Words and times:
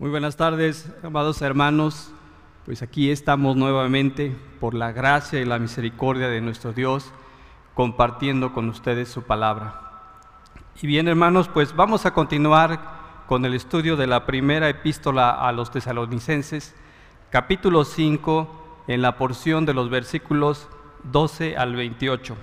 Muy 0.00 0.08
buenas 0.08 0.36
tardes, 0.38 0.90
amados 1.02 1.42
hermanos. 1.42 2.10
Pues 2.64 2.80
aquí 2.80 3.10
estamos 3.10 3.54
nuevamente 3.54 4.34
por 4.58 4.72
la 4.72 4.92
gracia 4.92 5.42
y 5.42 5.44
la 5.44 5.58
misericordia 5.58 6.28
de 6.28 6.40
nuestro 6.40 6.72
Dios 6.72 7.12
compartiendo 7.74 8.54
con 8.54 8.70
ustedes 8.70 9.10
su 9.10 9.24
palabra. 9.24 9.78
Y 10.80 10.86
bien, 10.86 11.06
hermanos, 11.06 11.48
pues 11.48 11.76
vamos 11.76 12.06
a 12.06 12.14
continuar 12.14 12.80
con 13.26 13.44
el 13.44 13.52
estudio 13.52 13.98
de 13.98 14.06
la 14.06 14.24
primera 14.24 14.70
epístola 14.70 15.32
a 15.32 15.52
los 15.52 15.70
tesalonicenses, 15.70 16.74
capítulo 17.28 17.84
5, 17.84 18.84
en 18.88 19.02
la 19.02 19.18
porción 19.18 19.66
de 19.66 19.74
los 19.74 19.90
versículos 19.90 20.70
12 21.12 21.58
al 21.58 21.76
28. 21.76 22.38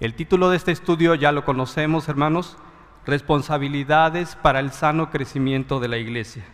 El 0.00 0.14
título 0.14 0.48
de 0.48 0.56
este 0.56 0.72
estudio 0.72 1.16
ya 1.16 1.32
lo 1.32 1.44
conocemos, 1.44 2.08
hermanos, 2.08 2.56
responsabilidades 3.04 4.36
para 4.36 4.58
el 4.58 4.72
sano 4.72 5.10
crecimiento 5.10 5.78
de 5.78 5.88
la 5.88 5.98
iglesia. 5.98 6.46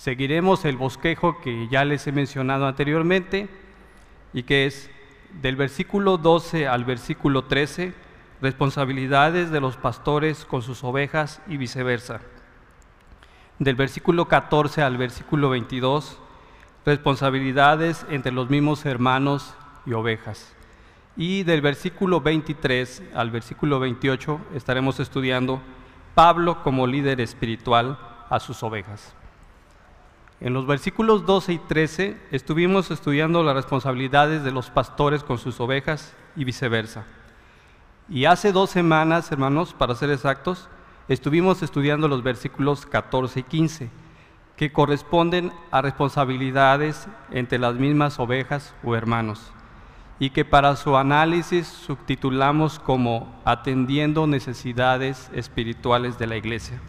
Seguiremos 0.00 0.64
el 0.64 0.78
bosquejo 0.78 1.42
que 1.42 1.68
ya 1.68 1.84
les 1.84 2.06
he 2.06 2.12
mencionado 2.12 2.66
anteriormente 2.66 3.50
y 4.32 4.44
que 4.44 4.64
es 4.64 4.90
del 5.42 5.56
versículo 5.56 6.16
12 6.16 6.66
al 6.66 6.86
versículo 6.86 7.44
13, 7.44 7.92
responsabilidades 8.40 9.50
de 9.50 9.60
los 9.60 9.76
pastores 9.76 10.46
con 10.46 10.62
sus 10.62 10.84
ovejas 10.84 11.42
y 11.46 11.58
viceversa. 11.58 12.22
Del 13.58 13.74
versículo 13.74 14.26
14 14.26 14.80
al 14.80 14.96
versículo 14.96 15.50
22, 15.50 16.18
responsabilidades 16.86 18.06
entre 18.08 18.32
los 18.32 18.48
mismos 18.48 18.86
hermanos 18.86 19.54
y 19.84 19.92
ovejas. 19.92 20.56
Y 21.14 21.42
del 21.42 21.60
versículo 21.60 22.22
23 22.22 23.02
al 23.14 23.30
versículo 23.30 23.78
28 23.78 24.40
estaremos 24.54 24.98
estudiando 24.98 25.60
Pablo 26.14 26.62
como 26.62 26.86
líder 26.86 27.20
espiritual 27.20 27.98
a 28.30 28.40
sus 28.40 28.62
ovejas. 28.62 29.14
En 30.40 30.54
los 30.54 30.66
versículos 30.66 31.26
12 31.26 31.52
y 31.52 31.58
13 31.58 32.16
estuvimos 32.30 32.90
estudiando 32.90 33.42
las 33.42 33.54
responsabilidades 33.54 34.42
de 34.42 34.50
los 34.50 34.70
pastores 34.70 35.22
con 35.22 35.36
sus 35.36 35.60
ovejas 35.60 36.14
y 36.34 36.44
viceversa. 36.44 37.04
Y 38.08 38.24
hace 38.24 38.50
dos 38.50 38.70
semanas, 38.70 39.30
hermanos, 39.30 39.74
para 39.74 39.94
ser 39.94 40.10
exactos, 40.10 40.70
estuvimos 41.08 41.62
estudiando 41.62 42.08
los 42.08 42.22
versículos 42.22 42.86
14 42.86 43.40
y 43.40 43.42
15, 43.42 43.90
que 44.56 44.72
corresponden 44.72 45.52
a 45.70 45.82
responsabilidades 45.82 47.06
entre 47.30 47.58
las 47.58 47.74
mismas 47.74 48.18
ovejas 48.18 48.74
o 48.82 48.96
hermanos, 48.96 49.52
y 50.18 50.30
que 50.30 50.46
para 50.46 50.74
su 50.76 50.96
análisis 50.96 51.66
subtitulamos 51.66 52.78
como 52.78 53.38
Atendiendo 53.44 54.26
necesidades 54.26 55.30
espirituales 55.34 56.18
de 56.18 56.26
la 56.26 56.36
iglesia. 56.36 56.80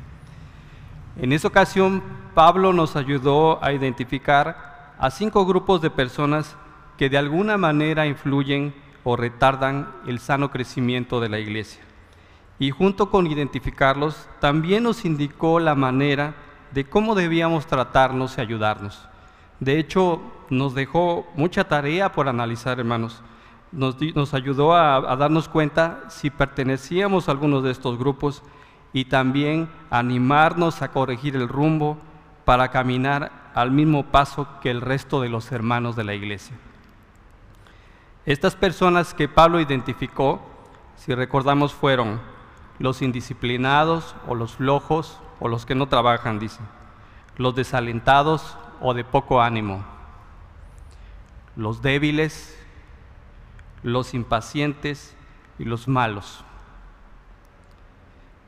En 1.22 1.34
esa 1.34 1.50
ocasión, 1.50 2.02
Pablo 2.34 2.74
nos 2.74 2.96
ayudó 2.96 3.64
a 3.64 3.74
identificar 3.74 4.96
a 4.98 5.12
cinco 5.12 5.46
grupos 5.46 5.80
de 5.80 5.92
personas 5.92 6.58
que 6.98 7.12
de 7.12 7.18
alguna 7.20 7.58
manera 7.58 8.08
influyen 8.08 8.74
o 9.04 9.16
retardan 9.16 9.88
el 10.08 10.18
sano 10.18 10.50
crecimiento 10.50 11.20
de 11.20 11.30
la 11.30 11.38
iglesia. 11.38 11.84
Y 12.58 12.72
junto 12.72 13.12
con 13.12 13.28
identificarlos, 13.28 14.28
también 14.40 14.82
nos 14.82 15.06
indicó 15.06 15.60
la 15.60 15.76
manera 15.76 16.34
de 16.72 16.86
cómo 16.86 17.14
debíamos 17.14 17.68
tratarnos 17.68 18.40
y 18.40 18.42
ayudarnos. 18.42 19.08
De 19.60 19.78
hecho, 19.78 20.24
nos 20.50 20.74
dejó 20.74 21.28
mucha 21.36 21.66
tarea 21.68 22.12
por 22.14 22.30
analizar, 22.30 22.80
hermanos. 22.80 23.22
Nos, 23.72 24.34
ayudó 24.34 24.74
a, 24.74 24.96
a 24.96 25.16
darnos 25.18 25.48
cuenta 25.48 26.04
si 26.10 26.32
pertenecíamos 26.32 27.30
a 27.30 27.32
algunos 27.32 27.62
de 27.62 27.70
estos 27.70 28.00
grupos 28.00 28.42
y 28.94 29.06
también 29.06 29.70
animarnos 29.90 30.82
a 30.82 30.92
corregir 30.92 31.36
el 31.36 31.48
rumbo 31.48 31.98
para 32.46 32.70
caminar 32.70 33.32
al 33.54 33.72
mismo 33.72 34.06
paso 34.08 34.48
que 34.62 34.72
el 34.72 34.82
resto 34.82 35.22
de 35.22 35.30
los 35.30 35.52
hermanos 35.52 35.96
de 35.96 36.04
la 36.04 36.14
iglesia. 36.14 36.58
Estas 38.26 38.56
personas 38.56 39.14
que 39.14 39.28
Pablo 39.28 39.60
identificó, 39.60 40.42
si 40.96 41.16
recordamos, 41.16 41.74
fueron 41.74 42.22
los 42.80 43.02
indisciplinados 43.02 44.16
o 44.28 44.36
los 44.36 44.56
flojos 44.56 45.20
o 45.40 45.48
los 45.48 45.66
que 45.66 45.76
no 45.76 45.88
trabajan, 45.88 46.40
dice, 46.40 46.60
los 47.38 47.56
desalentados 47.56 48.58
o 48.80 48.94
de 48.94 49.04
poco 49.04 49.42
ánimo, 49.42 49.84
los 51.56 51.82
débiles, 51.82 52.58
los 53.84 54.14
impacientes 54.14 55.16
y 55.58 55.66
los 55.66 55.88
malos. 55.88 56.44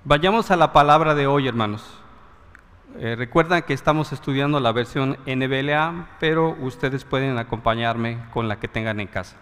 Vayamos 0.06 0.52
a 0.52 0.58
la 0.58 0.74
palabra 0.74 1.16
de 1.16 1.28
hoy, 1.28 1.48
hermanos. 1.48 1.82
Eh, 3.00 3.16
recuerdan 3.16 3.62
que 3.62 3.72
estamos 3.72 4.12
estudiando 4.12 4.60
la 4.60 4.74
versión 4.74 5.18
NBLA, 5.26 6.18
pero 6.20 6.58
ustedes 6.60 7.06
pueden 7.06 7.38
acompañarme 7.38 8.20
con 8.34 8.50
la 8.50 8.60
que 8.60 8.68
tengan 8.68 9.00
en 9.00 9.08
casa. 9.08 9.38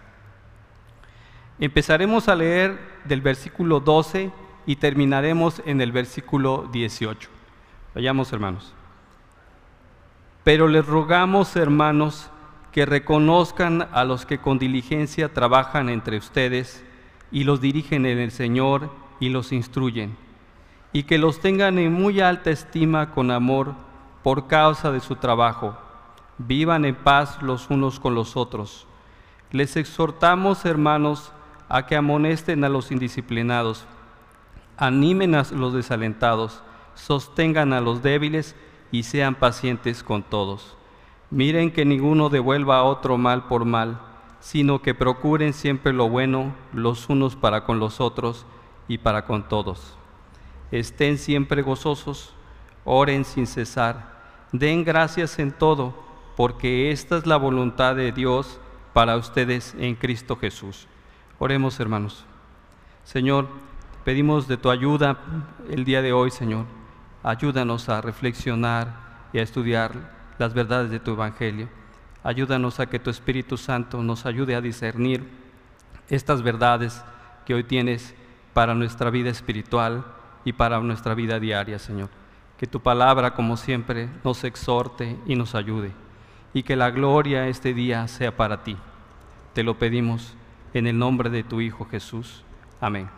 Empezaremos 1.57 2.29
a 2.29 2.35
leer 2.35 2.79
del 3.05 3.21
versículo 3.21 3.79
12 3.79 4.31
y 4.67 4.75
terminaremos 4.75 5.63
en 5.65 5.81
el 5.81 5.91
versículo 5.91 6.69
18. 6.71 7.27
Vayamos, 7.95 8.31
hermanos. 8.31 8.71
Pero 10.43 10.67
les 10.67 10.85
rogamos, 10.85 11.55
hermanos, 11.55 12.29
que 12.71 12.85
reconozcan 12.85 13.87
a 13.91 14.03
los 14.03 14.27
que 14.27 14.37
con 14.37 14.59
diligencia 14.59 15.33
trabajan 15.33 15.89
entre 15.89 16.17
ustedes 16.17 16.85
y 17.31 17.45
los 17.45 17.61
dirigen 17.61 18.05
en 18.05 18.19
el 18.19 18.29
Señor 18.29 18.91
y 19.19 19.29
los 19.29 19.51
instruyen 19.51 20.15
y 20.93 21.03
que 21.03 21.17
los 21.17 21.39
tengan 21.39 21.79
en 21.79 21.93
muy 21.93 22.19
alta 22.19 22.51
estima 22.51 23.11
con 23.11 23.31
amor 23.31 23.73
por 24.23 24.47
causa 24.47 24.91
de 24.91 24.99
su 24.99 25.15
trabajo. 25.15 25.77
Vivan 26.37 26.85
en 26.85 26.95
paz 26.95 27.41
los 27.41 27.69
unos 27.69 27.99
con 27.99 28.15
los 28.15 28.35
otros. 28.35 28.87
Les 29.51 29.77
exhortamos, 29.77 30.65
hermanos, 30.65 31.31
a 31.69 31.85
que 31.85 31.95
amonesten 31.95 32.63
a 32.63 32.69
los 32.69 32.91
indisciplinados, 32.91 33.85
animen 34.77 35.35
a 35.35 35.43
los 35.51 35.73
desalentados, 35.73 36.61
sostengan 36.95 37.71
a 37.73 37.81
los 37.81 38.01
débiles 38.01 38.55
y 38.91 39.03
sean 39.03 39.35
pacientes 39.35 40.03
con 40.03 40.23
todos. 40.23 40.75
Miren 41.29 41.71
que 41.71 41.85
ninguno 41.85 42.29
devuelva 42.29 42.79
a 42.79 42.83
otro 42.83 43.17
mal 43.17 43.47
por 43.47 43.63
mal, 43.63 44.01
sino 44.41 44.81
que 44.81 44.93
procuren 44.93 45.53
siempre 45.53 45.93
lo 45.93 46.09
bueno 46.09 46.53
los 46.73 47.07
unos 47.07 47.37
para 47.37 47.63
con 47.63 47.79
los 47.79 48.01
otros 48.01 48.45
y 48.89 48.97
para 48.97 49.25
con 49.25 49.47
todos 49.47 49.97
estén 50.71 51.17
siempre 51.17 51.61
gozosos, 51.61 52.33
oren 52.85 53.25
sin 53.25 53.47
cesar, 53.47 54.21
den 54.51 54.83
gracias 54.83 55.39
en 55.39 55.51
todo, 55.51 55.93
porque 56.35 56.91
esta 56.91 57.17
es 57.17 57.25
la 57.25 57.37
voluntad 57.37 57.95
de 57.95 58.11
Dios 58.11 58.59
para 58.93 59.17
ustedes 59.17 59.75
en 59.77 59.95
Cristo 59.95 60.35
Jesús. 60.35 60.87
Oremos, 61.39 61.79
hermanos. 61.79 62.25
Señor, 63.03 63.47
pedimos 64.03 64.47
de 64.47 64.57
tu 64.57 64.69
ayuda 64.69 65.17
el 65.69 65.83
día 65.83 66.01
de 66.01 66.13
hoy, 66.13 66.31
Señor. 66.31 66.65
Ayúdanos 67.23 67.89
a 67.89 68.01
reflexionar 68.01 69.27
y 69.33 69.39
a 69.39 69.43
estudiar 69.43 69.91
las 70.37 70.53
verdades 70.53 70.89
de 70.89 70.99
tu 70.99 71.11
Evangelio. 71.11 71.67
Ayúdanos 72.23 72.79
a 72.79 72.85
que 72.85 72.99
tu 72.99 73.09
Espíritu 73.09 73.57
Santo 73.57 74.01
nos 74.03 74.25
ayude 74.25 74.55
a 74.55 74.61
discernir 74.61 75.27
estas 76.09 76.41
verdades 76.41 77.03
que 77.45 77.53
hoy 77.53 77.63
tienes 77.63 78.13
para 78.53 78.75
nuestra 78.75 79.09
vida 79.09 79.29
espiritual 79.29 80.05
y 80.45 80.53
para 80.53 80.79
nuestra 80.79 81.13
vida 81.13 81.39
diaria, 81.39 81.79
Señor. 81.79 82.09
Que 82.57 82.67
tu 82.67 82.79
palabra, 82.79 83.33
como 83.33 83.57
siempre, 83.57 84.09
nos 84.23 84.43
exhorte 84.43 85.17
y 85.25 85.35
nos 85.35 85.55
ayude. 85.55 85.91
Y 86.53 86.63
que 86.63 86.75
la 86.75 86.91
gloria 86.91 87.47
este 87.47 87.73
día 87.73 88.07
sea 88.07 88.35
para 88.35 88.63
ti. 88.63 88.77
Te 89.53 89.63
lo 89.63 89.77
pedimos 89.77 90.35
en 90.73 90.87
el 90.87 90.97
nombre 90.97 91.29
de 91.29 91.43
tu 91.43 91.61
Hijo 91.61 91.85
Jesús. 91.85 92.43
Amén. 92.79 93.09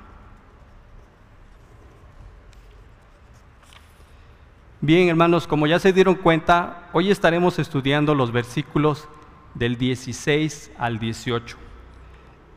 Bien, 4.81 5.07
hermanos, 5.07 5.47
como 5.47 5.65
ya 5.65 5.79
se 5.79 5.93
dieron 5.93 6.15
cuenta, 6.15 6.89
hoy 6.91 7.09
estaremos 7.09 7.57
estudiando 7.57 8.15
los 8.15 8.33
versículos 8.33 9.07
del 9.53 9.77
16 9.77 10.71
al 10.77 10.99
18. 10.99 11.62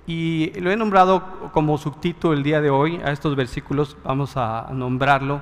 Y 0.07 0.53
lo 0.61 0.71
he 0.71 0.77
nombrado 0.77 1.51
como 1.53 1.79
subtítulo 1.79 2.33
el 2.33 2.45
día 2.45 2.61
de 2.61 2.71
hoy 2.71 3.01
a 3.05 3.11
estos 3.11 3.35
versículos, 3.35 3.97
vamos 4.05 4.37
a 4.37 4.69
nombrarlo, 4.73 5.41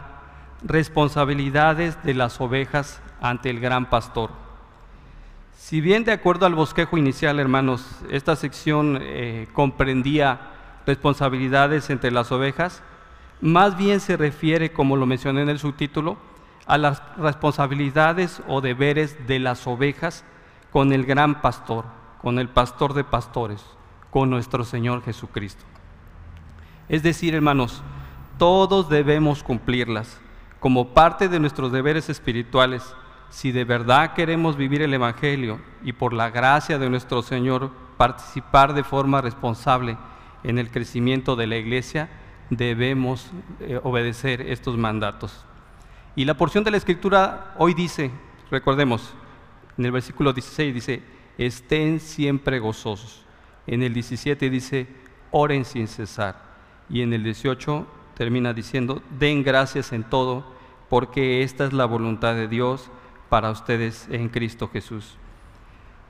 responsabilidades 0.63 2.03
de 2.03 2.15
las 2.15 2.41
ovejas 2.41 3.03
ante 3.21 3.51
el 3.51 3.61
gran 3.61 3.91
pastor. 3.91 4.31
Si 5.55 5.83
bien 5.83 6.05
de 6.05 6.13
acuerdo 6.13 6.47
al 6.47 6.55
bosquejo 6.55 6.97
inicial, 6.97 7.41
hermanos, 7.41 8.01
esta 8.11 8.37
sección 8.37 8.99
eh, 9.03 9.49
comprendía 9.53 10.41
responsabilidades 10.87 11.91
entre 11.91 12.11
las 12.11 12.33
ovejas, 12.33 12.83
más 13.43 13.77
bien 13.77 14.01
se 14.01 14.17
refiere, 14.17 14.73
como 14.73 14.97
lo 14.97 15.05
mencioné 15.05 15.43
en 15.43 15.51
el 15.51 15.59
subtítulo, 15.59 16.17
a 16.67 16.79
las 16.79 17.03
responsabilidades 17.19 18.41
o 18.49 18.63
deberes 18.63 19.27
de 19.27 19.41
las 19.41 19.67
ovejas 19.67 20.25
con 20.73 20.95
el 20.95 21.05
gran 21.05 21.43
pastor, 21.43 21.85
con 22.23 22.39
el 22.39 22.49
pastor 22.49 22.95
de 22.95 23.05
pastores 23.05 23.63
con 24.15 24.31
nuestro 24.31 24.63
Señor 24.63 25.03
Jesucristo. 25.03 25.65
Es 26.89 27.03
decir, 27.03 27.35
hermanos, 27.35 27.83
todos 28.39 28.89
debemos 28.89 29.43
cumplirlas 29.43 30.21
como 30.61 30.95
parte 30.95 31.29
de 31.29 31.41
nuestros 31.41 31.73
deberes 31.73 32.09
espirituales, 32.09 32.95
si 33.29 33.51
de 33.51 33.65
verdad 33.65 34.15
queremos 34.15 34.57
vivir 34.57 34.83
el 34.83 34.95
Evangelio 34.95 35.59
y 35.83 35.95
por 35.95 36.13
la 36.13 36.31
gracia 36.31 36.79
de 36.79 36.89
nuestro 36.89 37.23
Señor 37.23 37.73
participar 37.97 38.73
de 38.73 38.85
forma 38.85 39.21
responsable 39.21 39.99
en 40.45 40.61
el 40.61 40.71
crecimiento 40.71 41.35
de 41.35 41.49
la 41.49 41.57
iglesia, 41.57 42.09
debemos 42.51 43.33
eh, 43.59 43.81
obedecer 43.83 44.43
estos 44.43 44.77
mandatos. 44.79 45.45
Y 46.15 46.25
la 46.25 46.35
porción 46.35 46.63
de 46.63 46.71
la 46.71 46.77
escritura 46.77 47.53
hoy 47.59 47.75
dice, 47.75 48.13
recordemos, 48.49 49.13
en 49.77 49.87
el 49.87 49.91
versículo 49.91 50.33
16 50.33 50.73
dice, 50.73 51.03
estén 51.37 51.99
siempre 51.99 52.61
gozosos. 52.61 53.24
En 53.67 53.83
el 53.83 53.95
17 53.95 54.51
dice, 54.51 54.87
oren 55.31 55.65
sin 55.65 55.89
cesar. 55.89 56.43
Y 56.89 57.03
en 57.03 57.13
el 57.13 57.25
18 57.25 57.87
termina 58.15 58.53
diciendo, 58.53 59.03
den 59.19 59.43
gracias 59.43 59.93
en 59.93 60.05
todo, 60.05 60.45
porque 60.89 61.43
esta 61.43 61.65
es 61.65 61.73
la 61.73 61.87
voluntad 61.87 62.35
de 62.35 62.49
Dios 62.49 62.91
para 63.29 63.51
ustedes 63.51 64.07
en 64.11 64.29
Cristo 64.29 64.69
Jesús. 64.73 65.17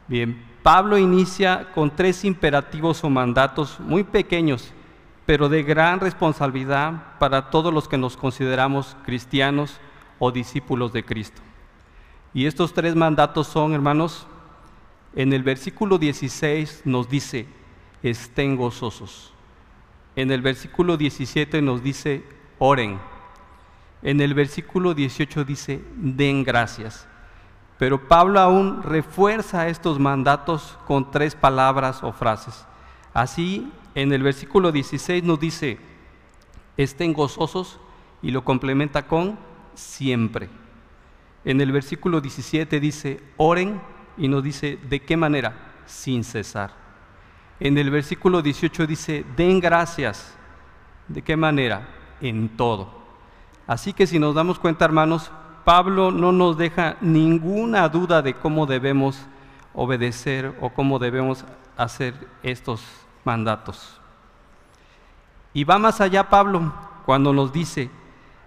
Bien, 0.07 0.45
Pablo 0.63 0.99
inicia 0.99 1.73
con 1.75 1.95
tres 1.95 2.25
imperativos 2.25 3.03
o 3.05 3.11
mandatos 3.11 3.81
muy 3.81 4.05
pequeños, 4.05 4.73
pero 5.25 5.49
de 5.49 5.63
gran 5.63 6.01
responsabilidad 6.01 7.19
para 7.19 7.49
todos 7.49 7.73
los 7.73 7.89
que 7.89 7.97
nos 7.97 8.17
consideramos 8.17 8.97
cristianos 9.07 9.81
o 10.19 10.31
discípulos 10.31 10.93
de 10.93 11.05
Cristo. 11.05 11.41
Y 12.35 12.47
estos 12.47 12.75
tres 12.75 12.95
mandatos 12.95 13.47
son, 13.47 13.73
hermanos, 13.73 14.27
en 15.17 15.33
el 15.33 15.43
versículo 15.43 15.99
16 15.99 16.83
nos 16.85 17.09
dice, 17.09 17.47
estén 18.03 18.57
gozosos. 18.57 19.33
En 20.17 20.31
el 20.31 20.43
versículo 20.43 20.97
17 20.97 21.63
nos 21.63 21.83
dice, 21.83 22.25
oren. 22.59 22.99
En 24.03 24.21
el 24.21 24.35
versículo 24.35 24.95
18 24.95 25.45
dice, 25.45 25.83
den 25.97 26.45
gracias. 26.45 27.07
Pero 27.79 28.09
Pablo 28.09 28.41
aún 28.41 28.83
refuerza 28.83 29.69
estos 29.69 29.99
mandatos 29.99 30.79
con 30.87 31.11
tres 31.11 31.35
palabras 31.35 32.03
o 32.03 32.13
frases. 32.13 32.67
Así, 33.13 33.71
en 33.95 34.13
el 34.13 34.23
versículo 34.23 34.73
16 34.73 35.23
nos 35.23 35.39
dice, 35.41 35.79
estén 36.77 37.13
gozosos 37.13 37.79
y 38.23 38.31
lo 38.31 38.45
complementa 38.45 39.07
con 39.07 39.39
siempre. 39.75 40.49
En 41.45 41.61
el 41.61 41.73
versículo 41.73 42.21
17 42.21 42.81
dice, 42.81 43.21
oren 43.37 43.81
y 44.17 44.29
nos 44.29 44.43
dice, 44.43 44.79
¿de 44.89 45.01
qué 45.01 45.17
manera? 45.17 45.55
Sin 45.87 46.25
cesar. 46.25 46.71
En 47.61 47.79
el 47.79 47.91
versículo 47.91 48.43
18 48.43 48.87
dice, 48.87 49.25
den 49.37 49.61
gracias. 49.61 50.37
¿De 51.09 51.23
qué 51.23 51.37
manera? 51.37 51.89
En 52.21 52.49
todo. 52.57 53.03
Así 53.67 53.93
que 53.93 54.07
si 54.07 54.19
nos 54.19 54.35
damos 54.35 54.59
cuenta, 54.59 54.85
hermanos, 54.85 55.31
Pablo 55.65 56.11
no 56.11 56.33
nos 56.33 56.59
deja 56.59 56.97
ninguna 57.01 57.89
duda 57.89 58.23
de 58.23 58.35
cómo 58.35 58.67
debemos 58.67 59.27
obedecer 59.73 60.57
o 60.61 60.71
cómo 60.71 60.99
debemos 60.99 61.45
hacer 61.77 62.15
estos 62.43 62.83
mandatos. 63.25 64.01
Y 65.53 65.65
va 65.65 65.79
más 65.79 66.01
allá 66.01 66.29
Pablo 66.29 66.73
cuando 67.07 67.33
nos 67.33 67.53
dice, 67.53 67.91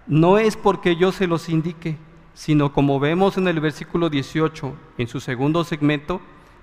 no 0.06 0.38
es 0.38 0.56
porque 0.56 0.96
yo 0.96 1.12
se 1.12 1.26
los 1.26 1.48
indique, 1.48 1.98
sino 2.38 2.72
como 2.72 3.00
vemos 3.00 3.36
en 3.36 3.48
el 3.48 3.58
versículo 3.58 4.10
18, 4.10 4.72
en 4.96 5.08
su 5.08 5.18
segundo 5.18 5.64
segmento, 5.64 6.20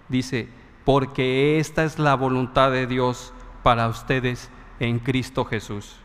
dice, 0.07 0.47
porque 0.85 1.59
esta 1.59 1.83
es 1.83 1.99
la 1.99 2.15
voluntad 2.15 2.71
de 2.71 2.87
Dios 2.87 3.33
para 3.61 3.89
ustedes 3.89 4.49
en 4.79 4.99
Cristo 4.99 5.43
Jesús. 5.43 5.97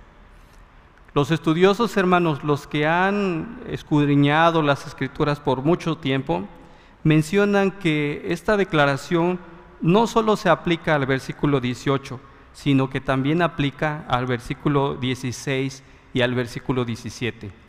Los 1.14 1.30
estudiosos 1.30 1.96
hermanos, 1.96 2.42
los 2.42 2.66
que 2.66 2.88
han 2.88 3.60
escudriñado 3.68 4.60
las 4.60 4.88
escrituras 4.88 5.38
por 5.38 5.62
mucho 5.62 5.96
tiempo, 5.96 6.48
mencionan 7.04 7.70
que 7.70 8.24
esta 8.26 8.56
declaración 8.56 9.38
no 9.80 10.08
solo 10.08 10.34
se 10.36 10.48
aplica 10.48 10.96
al 10.96 11.06
versículo 11.06 11.60
18, 11.60 12.18
sino 12.54 12.90
que 12.90 13.00
también 13.00 13.40
aplica 13.40 14.04
al 14.08 14.26
versículo 14.26 14.96
16 14.96 15.84
y 16.12 16.22
al 16.22 16.34
versículo 16.34 16.84
17. 16.84 17.59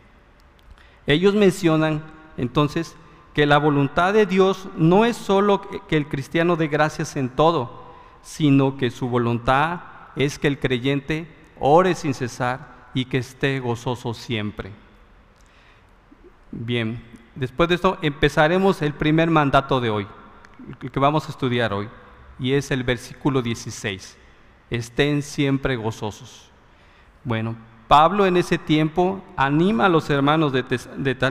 Ellos 1.08 1.34
mencionan 1.34 2.04
entonces 2.38 2.96
que 3.34 3.46
la 3.46 3.58
voluntad 3.58 4.14
de 4.14 4.26
Dios 4.26 4.68
no 4.76 5.06
es 5.06 5.16
solo 5.16 5.62
que 5.88 5.98
el 5.98 6.08
cristiano 6.08 6.56
dé 6.56 6.68
gracias 6.68 7.16
en 7.16 7.30
todo, 7.30 7.82
sino 8.22 8.78
que 8.78 8.92
su 8.92 9.08
voluntad 9.08 9.82
es 10.16 10.38
que 10.38 10.48
el 10.48 10.60
creyente 10.60 11.28
ore 11.60 11.96
sin 11.96 12.14
cesar 12.14 12.90
y 12.94 13.06
que 13.06 13.20
esté 13.20 13.60
gozoso 13.60 14.14
siempre. 14.14 14.72
Bien, 16.52 17.02
después 17.36 17.70
de 17.70 17.76
esto 17.76 17.98
empezaremos 18.02 18.82
el 18.82 18.94
primer 18.94 19.30
mandato 19.30 19.80
de 19.80 19.90
hoy, 19.90 20.08
el 20.82 20.92
que 20.92 21.00
vamos 21.00 21.28
a 21.28 21.32
estudiar 21.32 21.72
hoy, 21.72 21.88
y 22.38 22.54
es 22.54 22.72
el 22.72 22.84
versículo 22.84 23.42
16. 23.42 24.18
Estén 24.70 25.22
siempre 25.22 25.78
gozosos. 25.78 26.50
Bueno, 27.24 27.56
Pablo 27.92 28.26
en 28.26 28.38
ese 28.38 28.58
tiempo 28.58 29.22
anima 29.36 29.88
a 29.88 29.90
los 29.90 30.10
hermanos 30.10 30.54
de, 30.54 30.64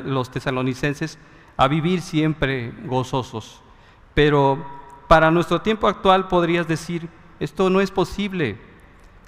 los 0.05 0.31
tesalonicenses 0.31 1.19
a 1.57 1.67
vivir 1.69 2.03
siempre 2.03 2.75
gozosos, 2.85 3.63
pero 4.13 4.63
para 5.09 5.31
nuestro 5.31 5.63
tiempo 5.63 5.89
actual 5.89 6.29
podrías 6.29 6.69
decir, 6.69 7.09
esto 7.39 7.71
no 7.71 7.81
es 7.81 7.91
posible. 7.91 8.59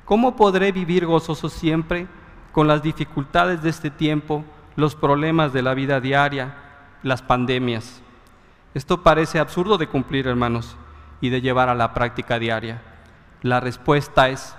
¿Cómo 0.04 0.36
podré 0.36 0.72
vivir 0.72 1.06
gozoso 1.06 1.48
siempre? 1.48 2.06
con 2.52 2.68
las 2.68 2.82
dificultades 2.82 3.62
de 3.62 3.70
este 3.70 3.90
tiempo, 3.90 4.44
los 4.76 4.94
problemas 4.94 5.54
de 5.54 5.62
la 5.62 5.72
vida 5.72 6.02
diaria, 6.02 6.54
las 7.02 7.22
pandemias. 7.22 8.02
Esto 8.74 9.02
parece 9.02 9.38
absurdo 9.38 9.78
de 9.78 9.86
cumplir, 9.86 10.26
hermanos, 10.26 10.76
y 11.22 11.30
de 11.30 11.40
llevar 11.40 11.70
a 11.70 11.74
la 11.74 11.94
práctica 11.94 12.38
diaria. 12.38 12.82
La 13.40 13.58
respuesta 13.58 14.28
es, 14.28 14.54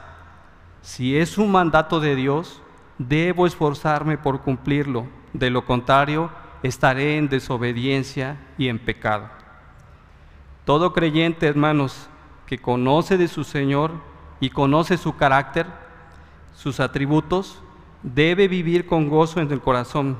si 0.84 1.18
es 1.18 1.38
un 1.38 1.50
mandato 1.50 2.02
de 2.02 2.14
Dios, 2.14 2.62
debo 2.98 3.48
esforzarme 3.48 4.18
por 4.18 4.42
cumplirlo, 4.42 5.08
de 5.32 5.50
lo 5.50 5.66
contrario, 5.66 6.30
estaré 6.62 7.18
en 7.18 7.30
desobediencia 7.30 8.38
y 8.58 8.68
en 8.68 8.80
pecado. 8.80 9.30
Todo 10.66 10.92
creyente, 10.92 11.48
hermanos, 11.48 12.10
que 12.46 12.58
conoce 12.58 13.18
de 13.18 13.30
su 13.30 13.46
Señor 13.46 13.92
y 14.42 14.50
conoce 14.50 14.98
su 14.98 15.16
carácter, 15.16 15.68
sus 16.54 16.82
atributos, 16.82 17.62
debe 18.04 18.50
vivir 18.50 18.86
con 18.86 19.08
gozo 19.08 19.40
en 19.40 19.50
el 19.54 19.62
corazón. 19.62 20.18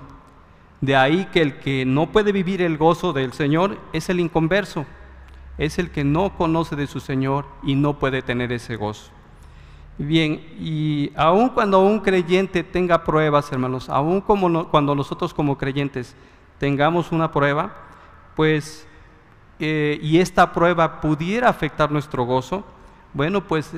De 0.80 0.96
ahí 0.96 1.28
que 1.34 1.42
el 1.42 1.60
que 1.60 1.86
no 1.86 2.10
puede 2.10 2.32
vivir 2.32 2.62
el 2.62 2.78
gozo 2.78 3.12
del 3.12 3.34
Señor 3.34 3.78
es 3.92 4.08
el 4.08 4.22
inconverso, 4.22 4.86
es 5.58 5.78
el 5.78 5.92
que 5.92 6.06
no 6.06 6.38
conoce 6.38 6.78
de 6.78 6.88
su 6.88 7.02
Señor 7.02 7.46
y 7.64 7.76
no 7.76 8.00
puede 8.00 8.22
tener 8.22 8.54
ese 8.54 8.78
gozo. 8.78 9.13
Bien, 9.98 10.42
y 10.60 11.12
aun 11.16 11.50
cuando 11.50 11.82
un 11.82 12.00
creyente 12.00 12.64
tenga 12.64 13.04
pruebas, 13.04 13.52
hermanos, 13.52 13.90
aun 13.90 14.22
como 14.22 14.68
cuando 14.70 14.96
nosotros 14.96 15.34
como 15.34 15.58
creyentes 15.58 16.16
tengamos 16.58 17.12
una 17.12 17.32
prueba, 17.32 17.74
pues, 18.36 18.88
eh, 19.60 20.00
y 20.02 20.18
esta 20.18 20.52
prueba 20.52 21.00
pudiera 21.00 21.48
afectar 21.48 21.92
nuestro 21.92 22.26
gozo, 22.26 22.64
bueno, 23.14 23.48
pues 23.48 23.72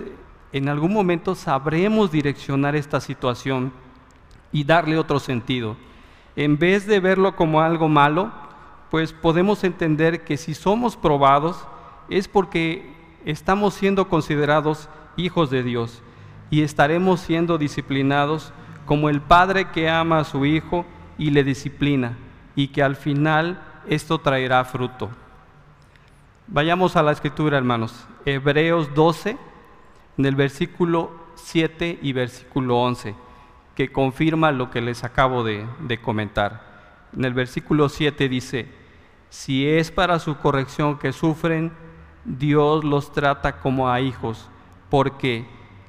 en 0.53 0.69
algún 0.69 0.93
momento 0.93 1.36
sabremos 1.36 2.12
direccionar 2.12 2.77
esta 2.77 3.01
situación 3.01 3.74
y 4.53 4.63
darle 4.63 4.98
otro 4.98 5.19
sentido. 5.19 5.75
En 6.38 6.57
vez 6.57 6.88
de 6.88 7.01
verlo 7.01 7.36
como 7.36 7.60
algo 7.60 7.89
malo, 7.89 8.31
pues 8.89 9.12
podemos 9.12 9.65
entender 9.65 10.24
que 10.24 10.38
si 10.38 10.53
somos 10.53 10.95
probados 10.95 11.67
es 12.10 12.29
porque 12.29 12.93
estamos 13.25 13.74
siendo 13.74 14.07
considerados 14.07 14.88
hijos 15.17 15.50
de 15.50 15.63
Dios 15.63 16.01
y 16.50 16.62
estaremos 16.62 17.19
siendo 17.19 17.57
disciplinados 17.57 18.53
como 18.86 19.10
el 19.10 19.22
padre 19.22 19.69
que 19.72 19.89
ama 19.89 20.19
a 20.19 20.24
su 20.24 20.45
hijo 20.45 20.86
y 21.17 21.31
le 21.31 21.43
disciplina 21.43 22.17
y 22.55 22.67
que 22.69 22.84
al 22.84 22.95
final 22.95 23.62
esto 23.88 24.19
traerá 24.19 24.63
fruto. 24.65 25.10
Vayamos 26.48 26.95
a 26.95 27.03
la 27.03 27.12
escritura, 27.12 27.57
hermanos. 27.57 28.07
Hebreos 28.25 28.93
12, 28.93 29.38
en 30.17 30.25
el 30.25 30.36
versículo 30.36 31.12
7 31.36 32.00
y 32.01 32.13
versículo 32.13 32.77
11 32.77 33.25
que 33.75 33.91
confirma 33.91 34.51
lo 34.51 34.72
que 34.72 34.81
les 34.81 35.03
acabo 35.03 35.43
de, 35.43 35.67
comentar. 36.01 36.62
En 37.15 37.25
el 37.25 37.34
versículo 37.34 37.89
7 37.89 38.29
dice, 38.29 38.67
si 39.29 39.67
es 39.67 39.91
para 39.91 40.17
su 40.19 40.38
corrección 40.38 40.98
que 40.98 41.12
sufren, 41.12 41.74
Dios 42.24 42.84
los 42.84 43.12
trata 43.12 43.60
como 43.60 43.89
a 43.89 44.00
hijos, 44.00 44.50
porque 44.89 45.45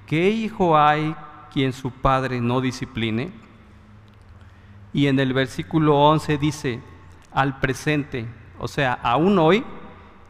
¿qué 0.07 0.31
hijo 0.31 0.79
hay 0.79 1.15
quien 1.53 1.73
su 1.73 1.91
padre 1.91 2.41
no 2.41 2.61
discipline? 2.61 3.33
Y 4.93 5.09
en 5.09 5.21
el 5.21 5.33
versículo 5.33 5.97
11 5.97 6.39
dice, 6.39 6.81
al 7.33 7.61
presente, 7.61 8.27
o 8.59 8.69
sea, 8.69 8.95
aún 9.03 9.39
hoy, 9.39 9.65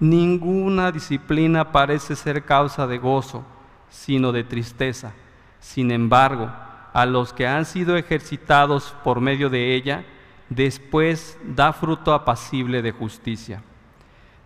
ninguna 0.01 0.91
disciplina 0.91 1.71
parece 1.73 2.17
ser 2.17 2.45
causa 2.45 2.87
de 2.87 2.99
gozo, 2.99 3.45
sino 3.89 4.33
de 4.33 4.45
tristeza. 4.45 5.13
Sin 5.61 5.91
embargo, 5.91 6.51
a 6.93 7.07
los 7.07 7.33
que 7.33 7.47
han 7.47 7.65
sido 7.65 7.97
ejercitados 7.97 8.95
por 9.05 9.21
medio 9.21 9.51
de 9.51 9.75
ella, 9.75 10.05
después 10.49 11.39
da 11.45 11.73
fruto 11.73 12.13
apacible 12.13 12.83
de 12.83 12.93
justicia. 12.93 13.63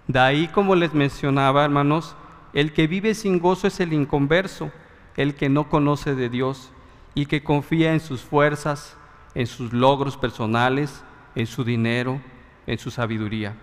De 0.06 0.18
ahí, 0.18 0.48
como 0.48 0.74
les 0.74 0.92
mencionaba, 0.92 1.64
hermanos, 1.64 2.16
el 2.52 2.72
que 2.72 2.86
vive 2.86 3.14
sin 3.14 3.38
gozo 3.38 3.66
es 3.66 3.80
el 3.80 3.92
inconverso, 3.92 4.70
el 5.16 5.34
que 5.34 5.48
no 5.48 5.68
conoce 5.68 6.14
de 6.14 6.28
Dios 6.28 6.72
y 7.14 7.26
que 7.26 7.42
confía 7.42 7.92
en 7.92 8.00
sus 8.00 8.22
fuerzas, 8.22 8.96
en 9.34 9.46
sus 9.46 9.72
logros 9.72 10.16
personales, 10.16 11.04
en 11.34 11.46
su 11.46 11.64
dinero, 11.64 12.20
en 12.66 12.78
su 12.78 12.90
sabiduría. 12.90 13.54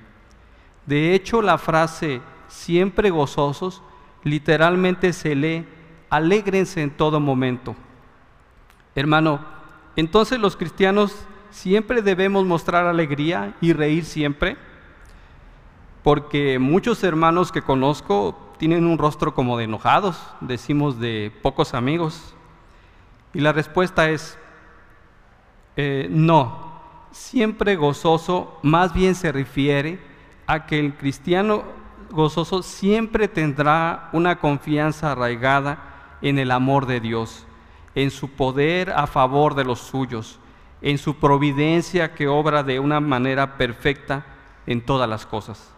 De 0.86 1.13
hecho, 1.13 1.41
la 1.41 1.58
frase 1.58 2.22
siempre 2.48 3.10
gozosos 3.10 3.82
literalmente 4.24 5.13
se 5.13 5.36
lee 5.36 5.65
alégrense 6.10 6.82
en 6.82 6.91
todo 6.91 7.20
momento. 7.20 7.75
Hermano, 8.96 9.41
entonces 9.96 10.39
los 10.39 10.56
cristianos 10.56 11.25
siempre 11.50 12.01
debemos 12.01 12.46
mostrar 12.46 12.86
alegría 12.86 13.56
y 13.62 13.74
reír 13.74 14.06
siempre, 14.06 14.58
porque 16.03 16.60
muchos 16.60 17.03
hermanos 17.03 17.51
que 17.51 17.62
conozco 17.62 18.47
tienen 18.57 18.85
un 18.85 18.97
rostro 18.97 19.33
como 19.33 19.57
de 19.57 19.65
enojados, 19.65 20.19
decimos 20.41 20.99
de 20.99 21.31
pocos 21.41 21.73
amigos. 21.73 22.35
Y 23.33 23.39
la 23.39 23.53
respuesta 23.53 24.09
es, 24.09 24.37
eh, 25.75 26.07
no, 26.09 26.71
siempre 27.11 27.75
gozoso 27.75 28.57
más 28.63 28.93
bien 28.93 29.15
se 29.15 29.31
refiere 29.31 29.99
a 30.45 30.65
que 30.65 30.79
el 30.79 30.95
cristiano 30.95 31.63
gozoso 32.09 32.63
siempre 32.63 33.27
tendrá 33.27 34.09
una 34.13 34.39
confianza 34.39 35.11
arraigada 35.11 36.17
en 36.21 36.39
el 36.39 36.51
amor 36.51 36.85
de 36.85 36.99
Dios, 36.99 37.45
en 37.95 38.11
su 38.11 38.29
poder 38.29 38.91
a 38.91 39.07
favor 39.07 39.55
de 39.55 39.65
los 39.65 39.79
suyos, 39.79 40.39
en 40.81 40.97
su 40.97 41.15
providencia 41.15 42.13
que 42.13 42.27
obra 42.27 42.63
de 42.63 42.79
una 42.79 42.99
manera 42.99 43.57
perfecta 43.57 44.25
en 44.65 44.81
todas 44.81 45.09
las 45.09 45.25
cosas. 45.25 45.76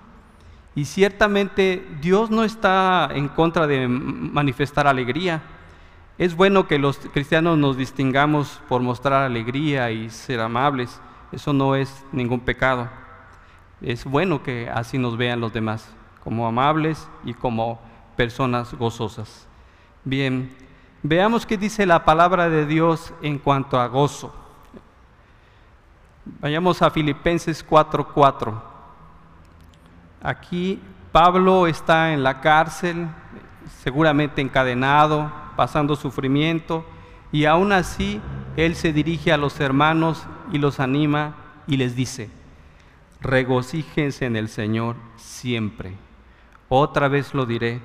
Y 0.79 0.85
ciertamente 0.85 1.85
Dios 1.99 2.31
no 2.31 2.45
está 2.45 3.09
en 3.13 3.27
contra 3.27 3.67
de 3.67 3.85
manifestar 3.89 4.87
alegría. 4.87 5.41
Es 6.17 6.33
bueno 6.33 6.67
que 6.67 6.79
los 6.79 6.99
cristianos 6.99 7.57
nos 7.57 7.75
distingamos 7.75 8.61
por 8.69 8.81
mostrar 8.81 9.23
alegría 9.23 9.91
y 9.91 10.09
ser 10.09 10.39
amables. 10.39 11.01
Eso 11.33 11.51
no 11.51 11.75
es 11.75 12.05
ningún 12.13 12.39
pecado. 12.39 12.87
Es 13.81 14.05
bueno 14.05 14.41
que 14.41 14.69
así 14.73 14.97
nos 14.97 15.17
vean 15.17 15.41
los 15.41 15.51
demás, 15.51 15.85
como 16.23 16.47
amables 16.47 17.09
y 17.25 17.33
como 17.33 17.81
personas 18.15 18.73
gozosas. 18.73 19.49
Bien, 20.05 20.55
veamos 21.03 21.45
qué 21.45 21.57
dice 21.57 21.85
la 21.85 22.05
palabra 22.05 22.47
de 22.47 22.65
Dios 22.65 23.13
en 23.21 23.37
cuanto 23.37 23.77
a 23.77 23.87
gozo. 23.87 24.33
Vayamos 26.39 26.81
a 26.81 26.89
Filipenses 26.89 27.67
4:4. 27.67 28.68
Aquí 30.21 30.81
Pablo 31.11 31.67
está 31.67 32.13
en 32.13 32.23
la 32.23 32.41
cárcel, 32.41 33.07
seguramente 33.81 34.41
encadenado, 34.41 35.31
pasando 35.55 35.95
sufrimiento, 35.95 36.85
y 37.31 37.45
aún 37.45 37.71
así 37.71 38.21
él 38.57 38.75
se 38.75 38.91
dirige 38.91 39.31
a 39.31 39.37
los 39.37 39.59
hermanos 39.59 40.25
y 40.51 40.57
los 40.57 40.79
anima 40.79 41.35
y 41.67 41.77
les 41.77 41.95
dice, 41.95 42.29
regocíjense 43.21 44.25
en 44.25 44.35
el 44.35 44.49
Señor 44.49 44.95
siempre. 45.15 45.95
Otra 46.67 47.07
vez 47.07 47.33
lo 47.33 47.45
diré, 47.45 47.81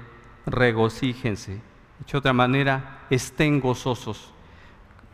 regocíjense. 0.46 1.60
De 2.10 2.18
otra 2.18 2.32
manera, 2.32 3.00
estén 3.08 3.60
gozosos. 3.60 4.32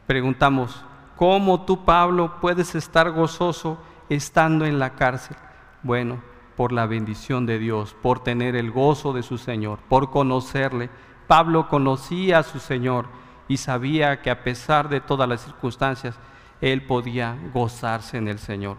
Preguntamos, 0.07 0.85
¿cómo 1.17 1.65
tú, 1.65 1.85
Pablo, 1.85 2.41
puedes 2.41 2.75
estar 2.75 3.11
gozoso 3.11 3.79
estando 4.09 4.65
en 4.65 4.79
la 4.79 4.95
cárcel? 4.95 5.37
Bueno, 5.83 6.21
por 6.61 6.73
la 6.73 6.85
bendición 6.85 7.47
de 7.47 7.59
Dios, 7.59 7.97
por 8.02 8.23
tener 8.23 8.55
el 8.55 8.71
gozo 8.71 9.14
de 9.14 9.23
su 9.23 9.38
Señor, 9.38 9.79
por 9.88 10.11
conocerle. 10.11 10.90
Pablo 11.26 11.69
conocía 11.69 12.40
a 12.40 12.43
su 12.43 12.59
Señor 12.59 13.07
y 13.49 13.57
sabía 13.57 14.21
que 14.21 14.29
a 14.29 14.45
pesar 14.45 14.90
de 14.90 15.00
todas 15.00 15.26
las 15.26 15.40
circunstancias, 15.40 16.19
él 16.61 16.83
podía 16.83 17.35
gozarse 17.55 18.19
en 18.19 18.29
el 18.29 18.38
Señor. 18.38 18.76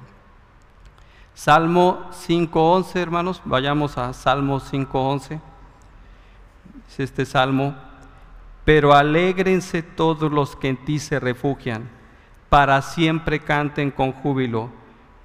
Salmo 1.33 2.05
5.11, 2.11 2.97
hermanos, 2.97 3.41
vayamos 3.45 3.97
a 3.97 4.13
Salmo 4.13 4.59
5.11. 4.59 5.41
Es 6.87 6.99
este 6.99 7.25
salmo. 7.25 7.73
Pero 8.63 8.93
alégrense 8.93 9.81
todos 9.81 10.31
los 10.31 10.55
que 10.55 10.69
en 10.69 10.85
ti 10.85 10.99
se 10.99 11.19
refugian, 11.19 11.89
para 12.47 12.79
siempre 12.83 13.39
canten 13.39 13.89
con 13.89 14.11
júbilo, 14.11 14.69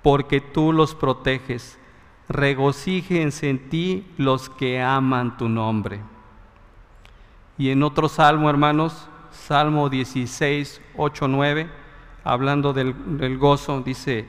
porque 0.01 0.41
tú 0.41 0.73
los 0.73 0.95
proteges. 0.95 1.79
Regocíjense 2.29 3.49
en 3.49 3.69
ti 3.69 4.07
los 4.17 4.51
que 4.51 4.83
aman 4.83 5.37
tu 5.37 5.49
nombre. 5.49 6.01
Y 7.59 7.71
en 7.71 7.83
otro 7.83 8.09
salmo, 8.09 8.51
hermanos, 8.51 9.09
Salmo 9.31 9.89
16, 9.89 10.81
8, 10.97 11.29
9, 11.29 11.71
hablando 12.25 12.73
del, 12.73 12.95
del 13.19 13.39
gozo, 13.39 13.81
dice, 13.81 14.29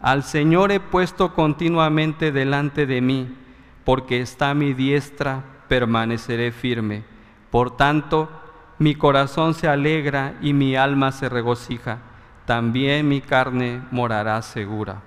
al 0.00 0.22
Señor 0.22 0.72
he 0.72 0.80
puesto 0.80 1.34
continuamente 1.34 2.32
delante 2.32 2.86
de 2.86 3.00
mí, 3.00 3.34
porque 3.84 4.20
está 4.20 4.54
mi 4.54 4.74
diestra, 4.74 5.44
permaneceré 5.68 6.52
firme. 6.52 7.04
Por 7.50 7.76
tanto, 7.76 8.28
mi 8.78 8.94
corazón 8.94 9.54
se 9.54 9.68
alegra 9.68 10.34
y 10.40 10.52
mi 10.52 10.76
alma 10.76 11.12
se 11.12 11.28
regocija. 11.28 11.98
También 12.46 13.08
mi 13.08 13.20
carne 13.20 13.82
morará 13.90 14.40
segura. 14.42 15.02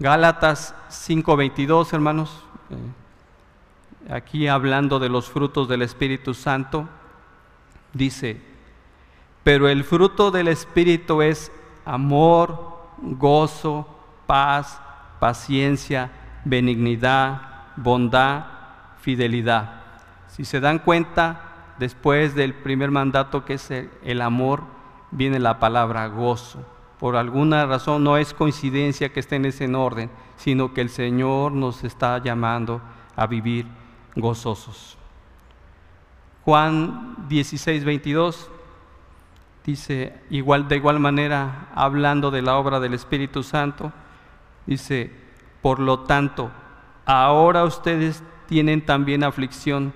Gálatas 0.00 0.74
5:22, 0.88 1.92
hermanos. 1.92 2.42
Eh, 2.70 4.12
aquí 4.12 4.48
hablando 4.48 4.98
de 4.98 5.10
los 5.10 5.28
frutos 5.28 5.68
del 5.68 5.82
Espíritu 5.82 6.32
Santo, 6.32 6.88
dice, 7.92 8.40
pero 9.44 9.68
el 9.68 9.84
fruto 9.84 10.30
del 10.30 10.48
Espíritu 10.48 11.20
es 11.20 11.52
amor, 11.84 12.78
gozo, 12.98 13.86
paz, 14.26 14.80
paciencia, 15.18 16.10
benignidad, 16.46 17.42
bondad, 17.76 18.44
fidelidad. 19.02 19.82
Si 20.28 20.46
se 20.46 20.60
dan 20.60 20.78
cuenta, 20.78 21.74
después 21.78 22.34
del 22.34 22.54
primer 22.54 22.90
mandato 22.90 23.44
que 23.44 23.54
es 23.54 23.70
el, 23.70 24.22
amor, 24.22 24.62
viene 25.10 25.38
la 25.38 25.58
palabra 25.58 26.06
gozo. 26.06 26.64
Por 27.00 27.16
alguna 27.16 27.64
razón 27.64 28.04
no 28.04 28.18
es 28.18 28.34
coincidencia 28.34 29.10
que 29.10 29.20
estén 29.20 29.46
en 29.46 29.48
ese 29.48 29.74
orden, 29.74 30.10
sino 30.36 30.74
que 30.74 30.82
el 30.82 30.90
Señor 30.90 31.50
nos 31.50 31.82
está 31.82 32.18
llamando 32.22 32.82
a 33.16 33.26
vivir 33.26 33.66
gozosos. 34.16 34.98
Juan 36.44 37.16
16, 37.26 37.86
22 37.86 38.50
dice, 39.64 40.20
igual, 40.28 40.68
de 40.68 40.76
igual 40.76 41.00
manera, 41.00 41.68
hablando 41.74 42.30
de 42.30 42.42
la 42.42 42.58
obra 42.58 42.80
del 42.80 42.92
Espíritu 42.92 43.42
Santo, 43.42 43.92
dice, 44.66 45.10
por 45.62 45.80
lo 45.80 46.00
tanto, 46.00 46.50
ahora 47.06 47.64
ustedes 47.64 48.22
tienen 48.46 48.84
también 48.84 49.24
aflicción, 49.24 49.94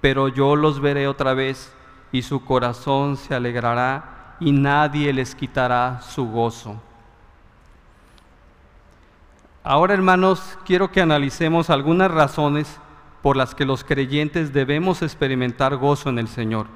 pero 0.00 0.28
yo 0.28 0.56
los 0.56 0.80
veré 0.80 1.06
otra 1.06 1.34
vez 1.34 1.74
y 2.12 2.22
su 2.22 2.46
corazón 2.46 3.18
se 3.18 3.34
alegrará 3.34 4.15
y 4.40 4.52
nadie 4.52 5.12
les 5.12 5.34
quitará 5.34 6.00
su 6.02 6.26
gozo. 6.26 6.80
Ahora, 9.62 9.94
hermanos, 9.94 10.58
quiero 10.64 10.92
que 10.92 11.00
analicemos 11.00 11.70
algunas 11.70 12.10
razones 12.10 12.78
por 13.22 13.36
las 13.36 13.54
que 13.54 13.64
los 13.64 13.82
creyentes 13.82 14.52
debemos 14.52 15.02
experimentar 15.02 15.76
gozo 15.76 16.08
en 16.08 16.18
el 16.18 16.28
Señor. 16.28 16.66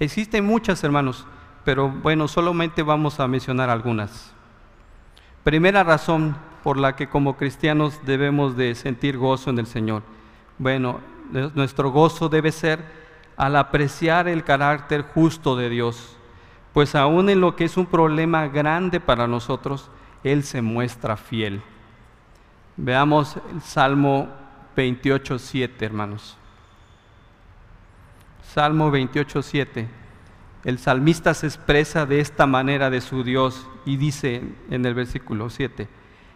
Existen 0.00 0.46
muchas, 0.46 0.82
hermanos, 0.82 1.26
pero 1.64 1.90
bueno, 1.90 2.28
solamente 2.28 2.82
vamos 2.82 3.20
a 3.20 3.28
mencionar 3.28 3.68
algunas. 3.68 4.32
Primera 5.44 5.84
razón 5.84 6.36
por 6.62 6.78
la 6.78 6.96
que 6.96 7.08
como 7.08 7.36
cristianos 7.36 8.00
debemos 8.04 8.56
de 8.56 8.74
sentir 8.74 9.18
gozo 9.18 9.50
en 9.50 9.58
el 9.58 9.66
Señor. 9.66 10.02
Bueno, 10.58 11.00
nuestro 11.54 11.90
gozo 11.90 12.28
debe 12.28 12.52
ser 12.52 12.82
al 13.36 13.56
apreciar 13.56 14.28
el 14.28 14.44
carácter 14.44 15.02
justo 15.02 15.56
de 15.56 15.68
Dios, 15.68 16.17
pues 16.78 16.94
aún 16.94 17.28
en 17.28 17.40
lo 17.40 17.56
que 17.56 17.64
es 17.64 17.76
un 17.76 17.86
problema 17.86 18.46
grande 18.46 19.00
para 19.00 19.26
nosotros, 19.26 19.90
Él 20.22 20.44
se 20.44 20.62
muestra 20.62 21.16
fiel. 21.16 21.60
Veamos 22.76 23.36
el 23.52 23.60
Salmo 23.62 24.28
28, 24.76 25.40
7, 25.40 25.84
hermanos. 25.84 26.36
Salmo 28.44 28.92
28, 28.92 29.42
7. 29.42 29.88
El 30.62 30.78
salmista 30.78 31.34
se 31.34 31.48
expresa 31.48 32.06
de 32.06 32.20
esta 32.20 32.46
manera 32.46 32.90
de 32.90 33.00
su 33.00 33.24
Dios 33.24 33.66
y 33.84 33.96
dice 33.96 34.44
en 34.70 34.86
el 34.86 34.94
versículo 34.94 35.50
7, 35.50 35.88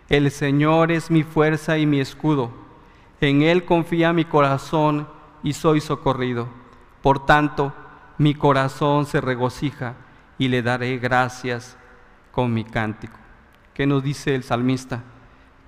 el 0.08 0.28
Señor 0.32 0.90
es 0.90 1.08
mi 1.08 1.22
fuerza 1.22 1.78
y 1.78 1.86
mi 1.86 2.00
escudo, 2.00 2.50
en 3.20 3.42
Él 3.42 3.64
confía 3.64 4.12
mi 4.12 4.24
corazón 4.24 5.06
y 5.44 5.52
soy 5.52 5.80
socorrido. 5.80 6.48
Por 7.00 7.26
tanto, 7.26 7.72
mi 8.18 8.34
corazón 8.34 9.06
se 9.06 9.20
regocija 9.20 9.94
y 10.38 10.48
le 10.48 10.62
daré 10.62 10.98
gracias 10.98 11.76
con 12.30 12.52
mi 12.52 12.64
cántico. 12.64 13.16
¿Qué 13.74 13.86
nos 13.86 14.02
dice 14.02 14.34
el 14.34 14.42
salmista? 14.42 15.02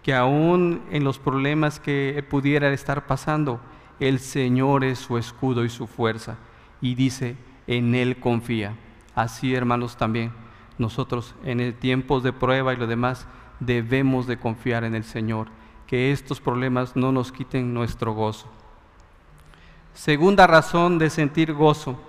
Que 0.02 0.14
aún 0.14 0.82
en 0.90 1.04
los 1.04 1.18
problemas 1.18 1.80
que 1.80 2.24
pudiera 2.28 2.72
estar 2.72 3.06
pasando, 3.06 3.60
el 4.00 4.18
Señor 4.18 4.84
es 4.84 4.98
su 4.98 5.16
escudo 5.16 5.64
y 5.64 5.70
su 5.70 5.86
fuerza. 5.86 6.36
Y 6.80 6.94
dice, 6.94 7.36
en 7.66 7.94
Él 7.94 8.18
confía. 8.20 8.76
Así, 9.14 9.54
hermanos, 9.54 9.96
también 9.96 10.32
nosotros 10.78 11.34
en 11.44 11.72
tiempos 11.74 12.22
de 12.22 12.32
prueba 12.32 12.72
y 12.72 12.76
lo 12.76 12.86
demás 12.86 13.26
debemos 13.60 14.26
de 14.26 14.38
confiar 14.38 14.84
en 14.84 14.94
el 14.94 15.04
Señor, 15.04 15.48
que 15.86 16.12
estos 16.12 16.40
problemas 16.40 16.96
no 16.96 17.12
nos 17.12 17.30
quiten 17.30 17.72
nuestro 17.72 18.12
gozo. 18.12 18.48
Segunda 19.94 20.46
razón 20.46 20.98
de 20.98 21.10
sentir 21.10 21.52
gozo, 21.52 22.00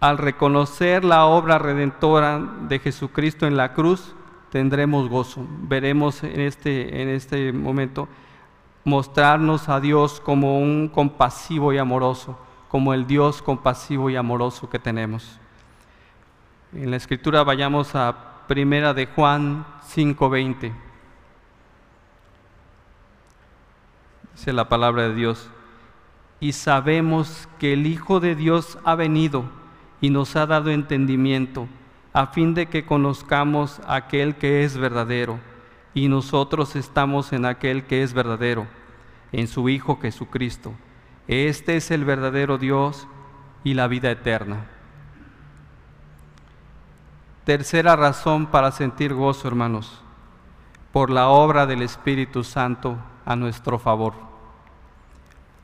al 0.00 0.18
reconocer 0.18 1.04
la 1.04 1.26
obra 1.26 1.58
redentora 1.58 2.38
de 2.38 2.78
Jesucristo 2.78 3.46
en 3.46 3.56
la 3.56 3.72
cruz, 3.72 4.14
tendremos 4.50 5.08
gozo. 5.08 5.46
Veremos 5.62 6.22
en 6.22 6.40
este, 6.40 7.02
en 7.02 7.08
este 7.08 7.52
momento 7.52 8.08
mostrarnos 8.84 9.68
a 9.68 9.80
Dios 9.80 10.20
como 10.20 10.58
un 10.58 10.88
compasivo 10.88 11.72
y 11.72 11.78
amoroso, 11.78 12.38
como 12.68 12.94
el 12.94 13.06
Dios 13.06 13.42
compasivo 13.42 14.10
y 14.10 14.16
amoroso 14.16 14.68
que 14.70 14.78
tenemos. 14.78 15.38
En 16.72 16.90
la 16.90 16.96
escritura 16.96 17.42
vayamos 17.42 17.94
a 17.94 18.44
Primera 18.46 18.94
de 18.94 19.06
Juan 19.06 19.66
5:20. 19.82 20.72
Dice 24.34 24.52
la 24.52 24.68
palabra 24.68 25.08
de 25.08 25.14
Dios 25.14 25.48
y 26.38 26.52
sabemos 26.52 27.48
que 27.58 27.72
el 27.72 27.86
Hijo 27.86 28.20
de 28.20 28.34
Dios 28.34 28.78
ha 28.84 28.94
venido 28.94 29.44
y 30.00 30.10
nos 30.10 30.36
ha 30.36 30.46
dado 30.46 30.70
entendimiento, 30.70 31.68
a 32.12 32.26
fin 32.28 32.54
de 32.54 32.66
que 32.66 32.86
conozcamos 32.86 33.80
aquel 33.86 34.36
que 34.36 34.64
es 34.64 34.76
verdadero, 34.76 35.38
y 35.94 36.08
nosotros 36.08 36.76
estamos 36.76 37.32
en 37.32 37.44
aquel 37.44 37.84
que 37.84 38.02
es 38.02 38.12
verdadero, 38.12 38.66
en 39.32 39.48
su 39.48 39.68
Hijo 39.68 39.98
Jesucristo. 40.00 40.72
Este 41.28 41.76
es 41.76 41.90
el 41.90 42.04
verdadero 42.04 42.58
Dios 42.58 43.08
y 43.64 43.74
la 43.74 43.88
vida 43.88 44.10
eterna. 44.10 44.66
Tercera 47.44 47.96
razón 47.96 48.46
para 48.46 48.72
sentir 48.72 49.14
gozo, 49.14 49.48
hermanos, 49.48 50.00
por 50.92 51.10
la 51.10 51.28
obra 51.28 51.66
del 51.66 51.82
Espíritu 51.82 52.42
Santo 52.42 52.96
a 53.24 53.36
nuestro 53.36 53.78
favor. 53.78 54.14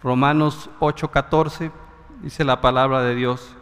Romanos 0.03 0.69
8:14 0.81 1.71
dice 2.23 2.45
la 2.45 2.61
palabra 2.61 3.03
de 3.03 3.15
Dios, 3.15 3.57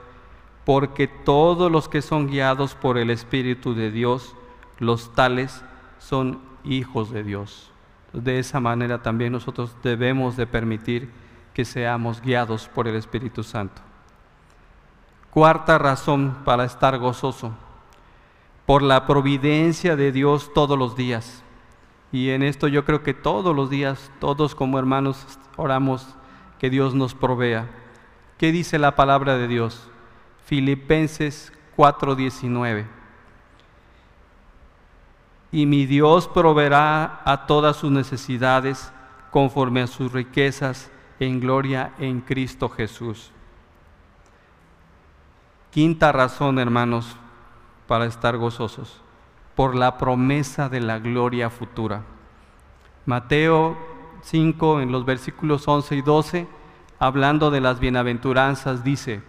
porque 0.65 1.09
todos 1.09 1.71
los 1.71 1.89
que 1.89 2.03
son 2.03 2.27
guiados 2.27 2.75
por 2.75 2.99
el 2.99 3.11
Espíritu 3.11 3.75
de 3.75 3.91
Dios, 3.91 4.35
los 4.79 5.15
tales 5.15 5.63
son 5.99 6.41
hijos 6.65 7.11
de 7.11 7.23
Dios. 7.23 7.71
De 8.13 8.39
esa 8.39 8.61
manera 8.61 9.03
también 9.03 9.33
nosotros 9.33 9.75
debemos 9.83 10.37
de 10.37 10.47
permitir 10.47 11.11
que 11.55 11.65
seamos 11.65 12.21
guiados 12.21 12.69
por 12.69 12.89
el 12.89 12.97
Espíritu 12.97 13.43
Santo. 13.43 13.83
Cuarta 15.31 15.79
razón 15.79 16.39
para 16.45 16.65
estar 16.65 16.99
gozoso, 16.99 17.53
por 18.67 18.83
la 18.83 19.07
providencia 19.07 19.97
de 19.97 20.13
Dios 20.13 20.53
todos 20.55 20.79
los 20.79 20.97
días. 20.97 21.45
Y 22.13 22.31
en 22.31 22.43
esto 22.43 22.67
yo 22.67 22.85
creo 22.85 23.03
que 23.03 23.15
todos 23.15 23.55
los 23.55 23.71
días, 23.71 24.11
todos 24.19 24.57
como 24.57 24.79
hermanos, 24.79 25.39
oramos 25.57 26.17
que 26.59 26.71
Dios 26.71 26.95
nos 26.95 27.15
provea. 27.15 27.69
¿Qué 28.39 28.51
dice 28.51 28.79
la 28.79 28.97
palabra 28.97 29.37
de 29.37 29.47
Dios? 29.47 29.90
Filipenses 30.45 31.53
4:19. 31.77 32.87
Y 35.53 35.67
mi 35.67 35.87
Dios 35.87 36.29
proveerá 36.29 37.23
a 37.25 37.47
todas 37.47 37.77
sus 37.77 37.91
necesidades 37.91 38.93
conforme 39.31 39.83
a 39.83 39.87
sus 39.87 40.13
riquezas 40.13 40.91
en 41.19 41.41
gloria 41.41 41.93
en 41.99 42.21
Cristo 42.21 42.69
Jesús. 42.69 43.33
Quinta 45.71 46.13
razón, 46.13 46.59
hermanos, 46.59 47.17
para 47.87 48.07
estar 48.07 48.37
gozosos, 48.37 49.01
por 49.55 49.75
la 49.75 49.99
promesa 49.99 50.69
de 50.69 50.81
la 50.81 50.99
gloria 50.99 51.51
futura. 51.51 52.03
Mateo 53.07 53.77
5, 54.23 54.81
en 54.81 54.93
los 54.93 55.05
versículos 55.05 55.67
11 55.67 55.97
y 55.97 56.03
12, 56.03 56.49
hablando 56.99 57.51
de 57.51 57.61
las 57.61 57.81
bienaventuranzas, 57.81 58.85
dice, 58.85 59.23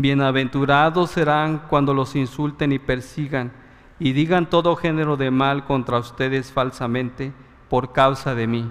Bienaventurados 0.00 1.10
serán 1.10 1.58
cuando 1.68 1.92
los 1.92 2.14
insulten 2.14 2.70
y 2.70 2.78
persigan 2.78 3.50
y 3.98 4.12
digan 4.12 4.48
todo 4.48 4.76
género 4.76 5.16
de 5.16 5.32
mal 5.32 5.64
contra 5.64 5.98
ustedes 5.98 6.52
falsamente 6.52 7.32
por 7.68 7.92
causa 7.92 8.36
de 8.36 8.46
mí. 8.46 8.70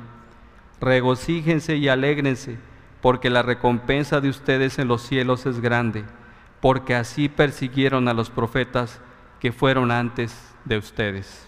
Regocíjense 0.79 1.75
y 1.75 1.89
alégrense, 1.89 2.57
porque 3.01 3.29
la 3.29 3.41
recompensa 3.41 4.21
de 4.21 4.29
ustedes 4.29 4.79
en 4.79 4.87
los 4.87 5.01
cielos 5.01 5.45
es 5.45 5.59
grande, 5.59 6.05
porque 6.61 6.95
así 6.95 7.27
persiguieron 7.27 8.07
a 8.07 8.13
los 8.13 8.29
profetas 8.29 9.01
que 9.41 9.51
fueron 9.51 9.91
antes 9.91 10.55
de 10.63 10.77
ustedes. 10.77 11.45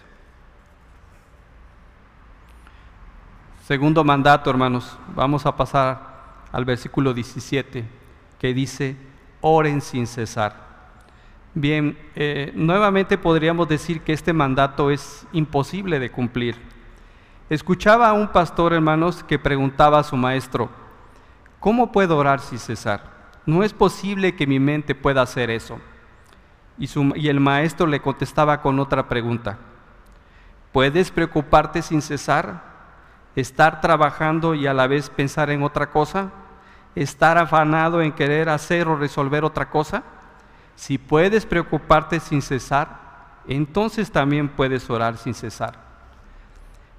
Segundo 3.64 4.04
mandato, 4.04 4.50
hermanos, 4.50 4.98
vamos 5.14 5.46
a 5.46 5.56
pasar 5.56 6.44
al 6.52 6.66
versículo 6.66 7.14
17, 7.14 7.88
que 8.38 8.52
dice, 8.52 9.09
oren 9.40 9.80
sin 9.80 10.06
cesar. 10.06 10.68
Bien, 11.54 11.98
eh, 12.14 12.52
nuevamente 12.54 13.18
podríamos 13.18 13.68
decir 13.68 14.02
que 14.02 14.12
este 14.12 14.32
mandato 14.32 14.90
es 14.90 15.26
imposible 15.32 15.98
de 15.98 16.10
cumplir. 16.10 16.56
Escuchaba 17.48 18.08
a 18.08 18.12
un 18.12 18.28
pastor, 18.28 18.72
hermanos, 18.72 19.24
que 19.24 19.38
preguntaba 19.38 19.98
a 19.98 20.04
su 20.04 20.16
maestro, 20.16 20.70
¿cómo 21.58 21.90
puedo 21.90 22.16
orar 22.16 22.40
sin 22.40 22.58
cesar? 22.58 23.02
No 23.46 23.64
es 23.64 23.72
posible 23.72 24.36
que 24.36 24.46
mi 24.46 24.60
mente 24.60 24.94
pueda 24.94 25.22
hacer 25.22 25.50
eso. 25.50 25.80
Y, 26.78 26.88
y 27.16 27.28
el 27.28 27.40
maestro 27.40 27.86
le 27.86 28.00
contestaba 28.00 28.62
con 28.62 28.78
otra 28.78 29.08
pregunta, 29.08 29.58
¿puedes 30.72 31.10
preocuparte 31.10 31.82
sin 31.82 32.00
cesar? 32.00 32.70
estar 33.36 33.80
trabajando 33.80 34.54
y 34.54 34.66
a 34.66 34.74
la 34.74 34.86
vez 34.86 35.10
pensar 35.10 35.50
en 35.50 35.62
otra 35.62 35.90
cosa, 35.90 36.30
estar 36.94 37.38
afanado 37.38 38.02
en 38.02 38.12
querer 38.12 38.48
hacer 38.48 38.88
o 38.88 38.96
resolver 38.96 39.44
otra 39.44 39.70
cosa. 39.70 40.02
Si 40.74 40.98
puedes 40.98 41.46
preocuparte 41.46 42.20
sin 42.20 42.42
cesar, 42.42 42.98
entonces 43.46 44.10
también 44.10 44.48
puedes 44.48 44.88
orar 44.90 45.16
sin 45.16 45.34
cesar. 45.34 45.90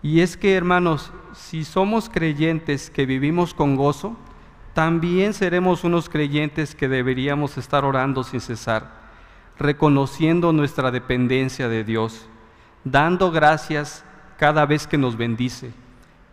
Y 0.01 0.21
es 0.21 0.35
que, 0.35 0.55
hermanos, 0.55 1.11
si 1.33 1.63
somos 1.63 2.09
creyentes 2.09 2.89
que 2.89 3.05
vivimos 3.05 3.53
con 3.53 3.75
gozo, 3.75 4.17
también 4.73 5.33
seremos 5.33 5.83
unos 5.83 6.09
creyentes 6.09 6.75
que 6.75 6.87
deberíamos 6.87 7.57
estar 7.57 7.85
orando 7.85 8.23
sin 8.23 8.39
cesar, 8.39 8.89
reconociendo 9.59 10.53
nuestra 10.53 10.91
dependencia 10.91 11.67
de 11.67 11.83
Dios, 11.83 12.27
dando 12.83 13.31
gracias 13.31 14.03
cada 14.37 14.65
vez 14.65 14.87
que 14.87 14.97
nos 14.97 15.17
bendice, 15.17 15.71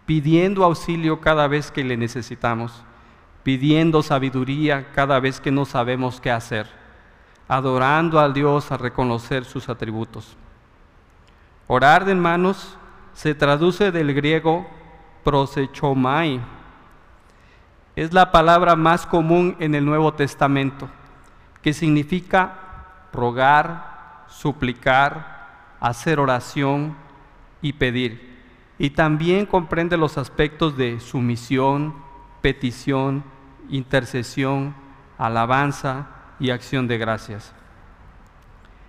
pidiendo 0.07 0.65
auxilio 0.65 1.21
cada 1.21 1.47
vez 1.47 1.71
que 1.71 1.85
le 1.85 1.97
necesitamos, 1.97 2.85
pidiendo 3.43 4.03
sabiduría 4.03 4.93
cada 4.93 5.21
vez 5.21 5.41
que 5.41 5.51
no 5.51 5.65
sabemos 5.65 6.21
qué 6.21 6.31
hacer, 6.31 6.67
adorando 7.49 8.21
al 8.21 8.35
Dios 8.35 8.71
a 8.73 8.77
reconocer 8.77 9.45
sus 9.45 9.69
atributos. 9.69 10.37
Orar 11.67 12.05
de 12.05 12.15
manos 12.15 12.77
se 13.15 13.35
traduce 13.35 13.91
del 13.91 14.15
griego 14.15 14.67
prosechomai. 15.25 16.41
Es 17.97 18.13
la 18.13 18.31
palabra 18.31 18.77
más 18.77 19.07
común 19.07 19.57
en 19.59 19.75
el 19.75 19.85
Nuevo 19.85 20.15
Testamento, 20.15 20.89
que 21.63 21.73
significa 21.73 23.07
rogar, 23.13 24.25
suplicar, 24.29 25.77
hacer 25.81 26.21
oración 26.21 26.97
y 27.61 27.73
pedir 27.73 28.29
y 28.79 28.91
también 28.91 29.45
comprende 29.45 29.97
los 29.97 30.17
aspectos 30.17 30.77
de 30.77 31.01
sumisión, 31.01 31.95
petición, 32.41 33.25
intercesión, 33.69 34.75
alabanza 35.17 36.09
y 36.41 36.51
acción 36.51 36.87
de 36.87 36.99
gracias. 36.99 37.53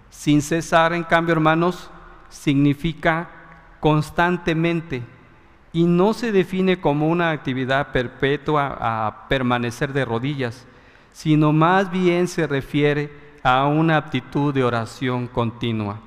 Sin 0.09 0.41
cesar, 0.41 0.93
en 0.93 1.03
cambio, 1.03 1.33
hermanos, 1.33 1.89
significa 2.29 3.29
constantemente 3.79 5.03
y 5.71 5.83
no 5.85 6.13
se 6.13 6.31
define 6.31 6.81
como 6.81 7.07
una 7.07 7.31
actividad 7.31 7.91
perpetua 7.91 8.77
a 8.79 9.27
permanecer 9.27 9.93
de 9.93 10.05
rodillas, 10.05 10.65
sino 11.11 11.53
más 11.53 11.91
bien 11.91 12.27
se 12.27 12.47
refiere 12.47 13.11
a 13.43 13.65
una 13.65 13.97
actitud 13.97 14.53
de 14.53 14.63
oración 14.63 15.27
continua. 15.27 15.99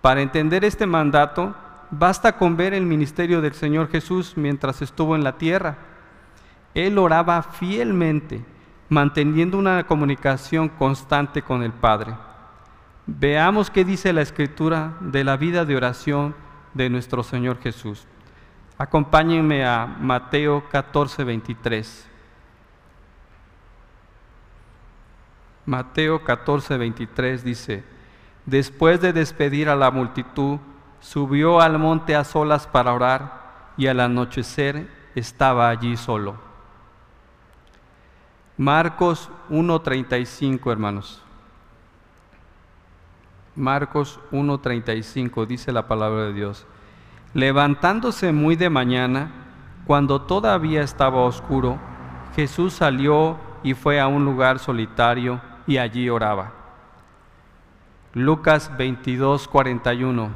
Para 0.00 0.22
entender 0.22 0.64
este 0.64 0.86
mandato, 0.86 1.54
Basta 1.94 2.38
con 2.38 2.56
ver 2.56 2.72
el 2.72 2.86
ministerio 2.86 3.42
del 3.42 3.52
Señor 3.52 3.90
Jesús 3.90 4.32
mientras 4.34 4.80
estuvo 4.80 5.14
en 5.14 5.22
la 5.22 5.36
tierra. 5.36 5.76
Él 6.74 6.98
oraba 6.98 7.42
fielmente, 7.42 8.44
manteniendo 8.88 9.58
una 9.58 9.84
comunicación 9.86 10.68
constante 10.68 11.42
con 11.42 11.62
el 11.62 11.72
Padre. 11.72 12.14
Veamos 13.06 13.70
qué 13.70 13.84
dice 13.84 14.12
la 14.12 14.22
escritura 14.22 14.94
de 15.00 15.24
la 15.24 15.36
vida 15.36 15.64
de 15.64 15.76
oración 15.76 16.34
de 16.72 16.88
nuestro 16.88 17.22
Señor 17.22 17.60
Jesús. 17.60 18.06
Acompáñenme 18.78 19.64
a 19.64 19.86
Mateo 19.86 20.64
14, 20.70 21.24
23. 21.24 22.08
Mateo 25.66 26.24
14, 26.24 26.76
23 26.76 27.44
dice, 27.44 27.84
después 28.46 29.00
de 29.00 29.12
despedir 29.12 29.68
a 29.68 29.76
la 29.76 29.90
multitud, 29.90 30.58
subió 31.00 31.60
al 31.60 31.78
monte 31.78 32.16
a 32.16 32.24
solas 32.24 32.66
para 32.66 32.92
orar 32.92 33.72
y 33.76 33.86
al 33.86 34.00
anochecer 34.00 34.88
estaba 35.14 35.68
allí 35.68 35.96
solo. 35.96 36.51
Marcos 38.62 39.28
1.35, 39.50 40.70
hermanos. 40.70 41.20
Marcos 43.56 44.20
1.35 44.30 45.48
dice 45.48 45.72
la 45.72 45.88
palabra 45.88 46.26
de 46.26 46.32
Dios. 46.32 46.64
Levantándose 47.34 48.30
muy 48.30 48.54
de 48.54 48.70
mañana, 48.70 49.32
cuando 49.84 50.22
todavía 50.22 50.82
estaba 50.82 51.22
oscuro, 51.22 51.80
Jesús 52.36 52.74
salió 52.74 53.36
y 53.64 53.74
fue 53.74 53.98
a 53.98 54.06
un 54.06 54.24
lugar 54.24 54.60
solitario 54.60 55.40
y 55.66 55.78
allí 55.78 56.08
oraba. 56.08 56.52
Lucas 58.14 58.70
22.41 58.78 60.28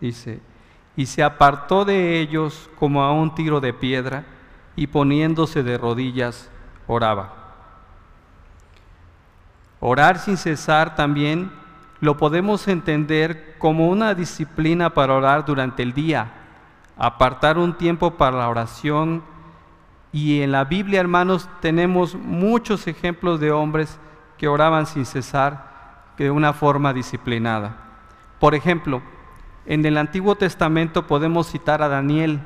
dice, 0.00 0.40
y 0.96 1.04
se 1.04 1.22
apartó 1.22 1.84
de 1.84 2.18
ellos 2.18 2.70
como 2.78 3.02
a 3.02 3.12
un 3.12 3.34
tiro 3.34 3.60
de 3.60 3.74
piedra 3.74 4.24
y 4.74 4.86
poniéndose 4.86 5.62
de 5.62 5.76
rodillas 5.76 6.48
oraba. 6.86 7.34
Orar 9.80 10.18
sin 10.18 10.36
cesar 10.36 10.94
también 10.94 11.50
lo 12.00 12.16
podemos 12.16 12.66
entender 12.68 13.56
como 13.58 13.88
una 13.88 14.14
disciplina 14.14 14.90
para 14.90 15.14
orar 15.14 15.44
durante 15.44 15.82
el 15.82 15.92
día, 15.92 16.32
apartar 16.96 17.58
un 17.58 17.74
tiempo 17.74 18.12
para 18.12 18.36
la 18.36 18.48
oración. 18.48 19.22
Y 20.12 20.42
en 20.42 20.52
la 20.52 20.64
Biblia, 20.64 21.00
hermanos, 21.00 21.48
tenemos 21.60 22.14
muchos 22.14 22.86
ejemplos 22.86 23.40
de 23.40 23.50
hombres 23.50 23.98
que 24.36 24.48
oraban 24.48 24.86
sin 24.86 25.06
cesar 25.06 25.70
de 26.18 26.30
una 26.30 26.52
forma 26.52 26.92
disciplinada. 26.92 27.76
Por 28.38 28.54
ejemplo, 28.54 29.00
en 29.66 29.84
el 29.86 29.96
Antiguo 29.96 30.34
Testamento 30.34 31.06
podemos 31.06 31.46
citar 31.46 31.82
a 31.82 31.88
Daniel, 31.88 32.40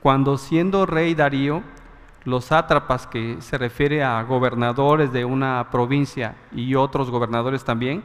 cuando 0.00 0.38
siendo 0.38 0.86
rey 0.86 1.14
Darío, 1.14 1.62
los 2.24 2.46
sátrapas, 2.46 3.06
que 3.06 3.36
se 3.40 3.58
refiere 3.58 4.02
a 4.02 4.22
gobernadores 4.22 5.12
de 5.12 5.24
una 5.24 5.68
provincia 5.70 6.36
y 6.52 6.74
otros 6.74 7.10
gobernadores 7.10 7.64
también, 7.64 8.02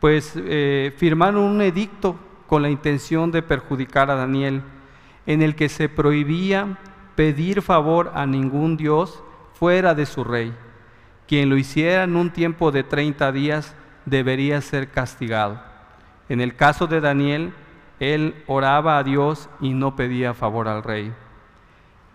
pues 0.00 0.34
eh, 0.36 0.94
firmaron 0.96 1.42
un 1.42 1.60
edicto 1.62 2.16
con 2.46 2.62
la 2.62 2.70
intención 2.70 3.30
de 3.30 3.42
perjudicar 3.42 4.10
a 4.10 4.16
Daniel, 4.16 4.62
en 5.26 5.42
el 5.42 5.54
que 5.54 5.68
se 5.68 5.88
prohibía 5.88 6.78
pedir 7.14 7.62
favor 7.62 8.12
a 8.14 8.26
ningún 8.26 8.76
dios 8.76 9.22
fuera 9.54 9.94
de 9.94 10.06
su 10.06 10.24
rey. 10.24 10.54
Quien 11.26 11.50
lo 11.50 11.56
hiciera 11.56 12.04
en 12.04 12.16
un 12.16 12.30
tiempo 12.30 12.70
de 12.70 12.84
30 12.84 13.32
días 13.32 13.74
debería 14.06 14.60
ser 14.60 14.90
castigado. 14.90 15.60
En 16.28 16.40
el 16.40 16.56
caso 16.56 16.86
de 16.86 17.00
Daniel, 17.00 17.52
él 18.00 18.42
oraba 18.46 18.98
a 18.98 19.02
Dios 19.02 19.48
y 19.60 19.74
no 19.74 19.96
pedía 19.96 20.32
favor 20.32 20.68
al 20.68 20.82
rey. 20.82 21.12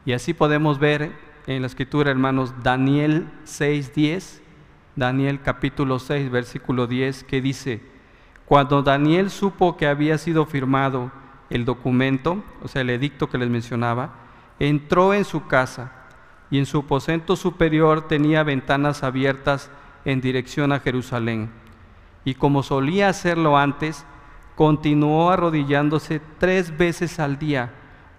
Y 0.05 0.13
así 0.13 0.33
podemos 0.33 0.79
ver 0.79 1.11
en 1.47 1.61
la 1.61 1.67
escritura, 1.67 2.11
hermanos, 2.11 2.53
Daniel 2.61 3.27
6:10, 3.45 4.41
Daniel 4.95 5.41
capítulo 5.41 5.99
6, 5.99 6.29
versículo 6.29 6.87
10, 6.87 7.23
que 7.23 7.41
dice, 7.41 7.81
cuando 8.45 8.83
Daniel 8.83 9.29
supo 9.29 9.77
que 9.77 9.87
había 9.87 10.17
sido 10.17 10.45
firmado 10.45 11.11
el 11.49 11.65
documento, 11.65 12.43
o 12.61 12.67
sea, 12.67 12.81
el 12.81 12.89
edicto 12.89 13.29
que 13.29 13.37
les 13.37 13.49
mencionaba, 13.49 14.13
entró 14.59 15.13
en 15.13 15.25
su 15.25 15.47
casa 15.47 15.91
y 16.51 16.59
en 16.59 16.65
su 16.65 16.79
aposento 16.79 17.35
superior 17.35 18.07
tenía 18.07 18.43
ventanas 18.43 19.03
abiertas 19.03 19.71
en 20.05 20.21
dirección 20.21 20.71
a 20.71 20.79
Jerusalén. 20.79 21.49
Y 22.25 22.35
como 22.35 22.63
solía 22.63 23.09
hacerlo 23.09 23.57
antes, 23.57 24.05
continuó 24.55 25.31
arrodillándose 25.31 26.21
tres 26.37 26.77
veces 26.77 27.19
al 27.19 27.39
día, 27.39 27.73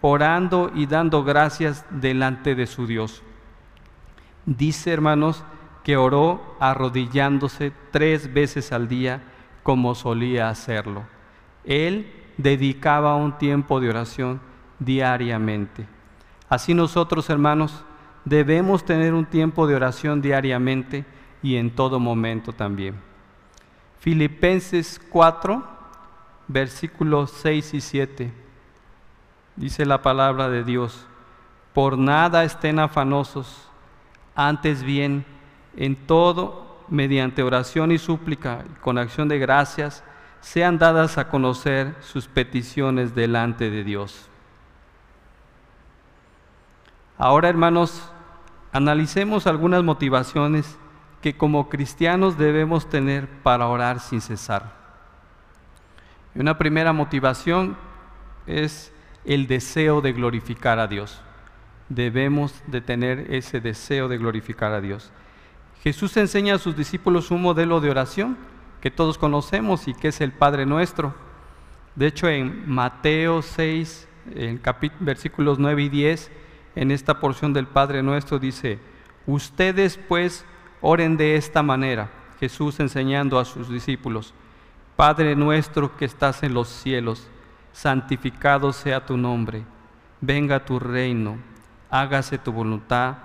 orando 0.06 0.70
y 0.74 0.84
dando 0.84 1.24
gracias 1.24 1.86
delante 1.88 2.54
de 2.54 2.66
su 2.66 2.86
Dios. 2.86 3.22
Dice, 4.44 4.92
hermanos, 4.92 5.42
que 5.82 5.96
oró 5.96 6.56
arrodillándose 6.60 7.72
tres 7.90 8.34
veces 8.34 8.70
al 8.72 8.86
día 8.86 9.22
como 9.62 9.94
solía 9.94 10.50
hacerlo. 10.50 11.04
Él 11.64 12.12
dedicaba 12.36 13.16
un 13.16 13.38
tiempo 13.38 13.80
de 13.80 13.88
oración 13.88 14.42
diariamente. 14.78 15.86
Así 16.50 16.74
nosotros, 16.74 17.30
hermanos, 17.30 17.82
debemos 18.26 18.84
tener 18.84 19.14
un 19.14 19.24
tiempo 19.24 19.66
de 19.66 19.74
oración 19.74 20.20
diariamente 20.20 21.06
y 21.42 21.56
en 21.56 21.74
todo 21.74 21.98
momento 21.98 22.52
también. 22.52 22.96
Filipenses 24.00 25.00
4, 25.08 25.64
versículos 26.46 27.30
6 27.40 27.72
y 27.72 27.80
7. 27.80 28.43
Dice 29.56 29.86
la 29.86 30.02
palabra 30.02 30.48
de 30.48 30.64
Dios, 30.64 31.06
por 31.72 31.96
nada 31.98 32.44
estén 32.44 32.78
afanosos, 32.78 33.68
antes 34.34 34.82
bien, 34.82 35.24
en 35.76 35.94
todo, 36.06 36.84
mediante 36.88 37.42
oración 37.42 37.92
y 37.92 37.98
súplica, 37.98 38.64
con 38.80 38.98
acción 38.98 39.28
de 39.28 39.38
gracias, 39.38 40.04
sean 40.40 40.78
dadas 40.78 41.18
a 41.18 41.28
conocer 41.28 41.94
sus 42.00 42.26
peticiones 42.28 43.14
delante 43.14 43.70
de 43.70 43.84
Dios. 43.84 44.28
Ahora, 47.16 47.48
hermanos, 47.48 48.10
analicemos 48.72 49.46
algunas 49.46 49.82
motivaciones 49.82 50.76
que 51.22 51.36
como 51.36 51.68
cristianos 51.68 52.36
debemos 52.36 52.88
tener 52.90 53.28
para 53.42 53.68
orar 53.68 54.00
sin 54.00 54.20
cesar. 54.20 54.72
Una 56.34 56.58
primera 56.58 56.92
motivación 56.92 57.76
es 58.46 58.92
el 59.24 59.46
deseo 59.46 60.00
de 60.00 60.12
glorificar 60.12 60.78
a 60.78 60.86
Dios. 60.86 61.20
Debemos 61.88 62.62
de 62.66 62.80
tener 62.80 63.32
ese 63.32 63.60
deseo 63.60 64.08
de 64.08 64.18
glorificar 64.18 64.72
a 64.72 64.80
Dios. 64.80 65.10
Jesús 65.82 66.16
enseña 66.16 66.54
a 66.54 66.58
sus 66.58 66.76
discípulos 66.76 67.30
un 67.30 67.42
modelo 67.42 67.80
de 67.80 67.90
oración 67.90 68.36
que 68.80 68.90
todos 68.90 69.18
conocemos 69.18 69.88
y 69.88 69.94
que 69.94 70.08
es 70.08 70.20
el 70.20 70.32
Padre 70.32 70.66
Nuestro. 70.66 71.14
De 71.94 72.06
hecho, 72.06 72.28
en 72.28 72.68
Mateo 72.68 73.42
6, 73.42 74.08
en 74.34 74.60
versículos 75.00 75.58
9 75.58 75.82
y 75.82 75.88
10, 75.88 76.30
en 76.76 76.90
esta 76.90 77.20
porción 77.20 77.52
del 77.52 77.66
Padre 77.66 78.02
Nuestro 78.02 78.38
dice, 78.38 78.78
ustedes 79.26 79.98
pues 80.08 80.44
oren 80.80 81.16
de 81.16 81.36
esta 81.36 81.62
manera, 81.62 82.10
Jesús 82.40 82.80
enseñando 82.80 83.38
a 83.38 83.44
sus 83.44 83.68
discípulos. 83.70 84.34
Padre 84.96 85.34
nuestro 85.34 85.96
que 85.96 86.04
estás 86.04 86.42
en 86.42 86.54
los 86.54 86.68
cielos, 86.68 87.28
santificado 87.74 88.72
sea 88.72 89.04
tu 89.04 89.16
nombre, 89.16 89.64
venga 90.20 90.64
tu 90.64 90.78
reino, 90.78 91.38
hágase 91.90 92.38
tu 92.38 92.52
voluntad, 92.52 93.16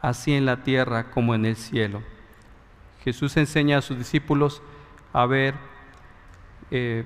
así 0.00 0.32
en 0.32 0.46
la 0.46 0.62
tierra 0.62 1.10
como 1.10 1.34
en 1.34 1.44
el 1.44 1.56
cielo. 1.56 2.02
Jesús 3.02 3.36
enseña 3.36 3.78
a 3.78 3.82
sus 3.82 3.98
discípulos 3.98 4.62
a 5.12 5.26
ver 5.26 5.54
eh, 6.70 7.04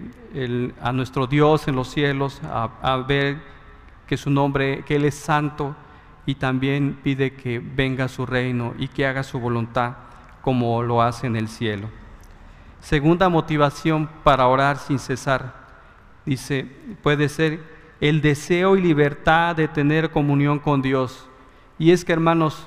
a 0.81 0.93
nuestro 0.93 1.27
Dios 1.27 1.69
en 1.69 1.77
los 1.77 1.89
cielos, 1.89 2.41
a, 2.45 2.97
ver 3.09 3.39
que 4.07 4.19
su 4.19 4.29
nombre, 4.29 4.85
que 4.85 4.97
Él 4.97 5.07
es 5.07 5.15
santo, 5.15 5.75
y 6.27 6.35
también 6.35 7.01
pide 7.03 7.33
que 7.33 7.61
venga 7.61 8.09
su 8.09 8.27
reino 8.27 8.75
y 8.79 8.89
que 8.89 9.07
haga 9.07 9.23
su 9.23 9.41
voluntad 9.41 9.95
como 10.43 10.83
lo 10.83 11.01
hace 11.01 11.27
en 11.27 11.37
el 11.37 11.49
cielo. 11.49 11.89
Segunda 12.81 13.31
motivación 13.31 14.09
para 14.23 14.47
orar 14.47 14.77
sin 14.77 14.99
cesar, 14.99 15.60
dice, 16.25 16.67
puede 17.03 17.29
ser 17.29 17.61
el 18.01 18.21
deseo 18.21 18.77
y 18.77 18.83
libertad 18.83 19.57
de 19.57 19.69
tener 19.69 20.11
comunión 20.11 20.59
con 20.59 20.83
Dios. 20.83 21.29
Y 21.79 21.91
es 21.91 22.05
que, 22.05 22.13
hermanos, 22.13 22.67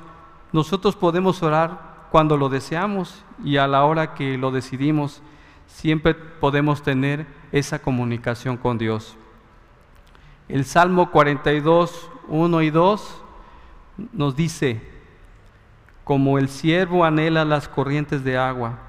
nosotros 0.51 0.95
podemos 0.95 1.41
orar 1.43 2.07
cuando 2.11 2.37
lo 2.37 2.49
deseamos 2.49 3.23
y 3.43 3.57
a 3.57 3.67
la 3.67 3.85
hora 3.85 4.13
que 4.13 4.37
lo 4.37 4.51
decidimos, 4.51 5.21
siempre 5.67 6.13
podemos 6.13 6.83
tener 6.83 7.25
esa 7.51 7.79
comunicación 7.79 8.57
con 8.57 8.77
Dios. 8.77 9.15
El 10.47 10.65
Salmo 10.65 11.09
42, 11.09 12.09
1 12.27 12.61
y 12.61 12.69
2 12.69 13.23
nos 14.11 14.35
dice, 14.35 14.81
como 16.03 16.37
el 16.37 16.49
siervo 16.49 17.05
anhela 17.05 17.45
las 17.45 17.67
corrientes 17.67 18.23
de 18.23 18.37
agua, 18.37 18.79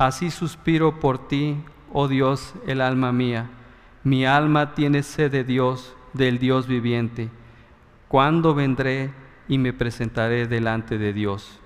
Así 0.00 0.30
suspiro 0.30 0.98
por 0.98 1.28
ti, 1.28 1.62
oh 1.92 2.08
Dios, 2.08 2.54
el 2.66 2.80
alma 2.80 3.12
mía. 3.12 3.50
Mi 4.02 4.24
alma 4.24 4.74
tiene 4.74 5.02
sed 5.02 5.30
de 5.30 5.44
Dios, 5.44 5.94
del 6.14 6.38
Dios 6.38 6.66
viviente. 6.66 7.28
¿Cuándo 8.08 8.54
vendré 8.54 9.12
y 9.46 9.58
me 9.58 9.72
presentaré 9.72 10.46
delante 10.46 10.96
de 10.96 11.12
Dios? 11.12 11.60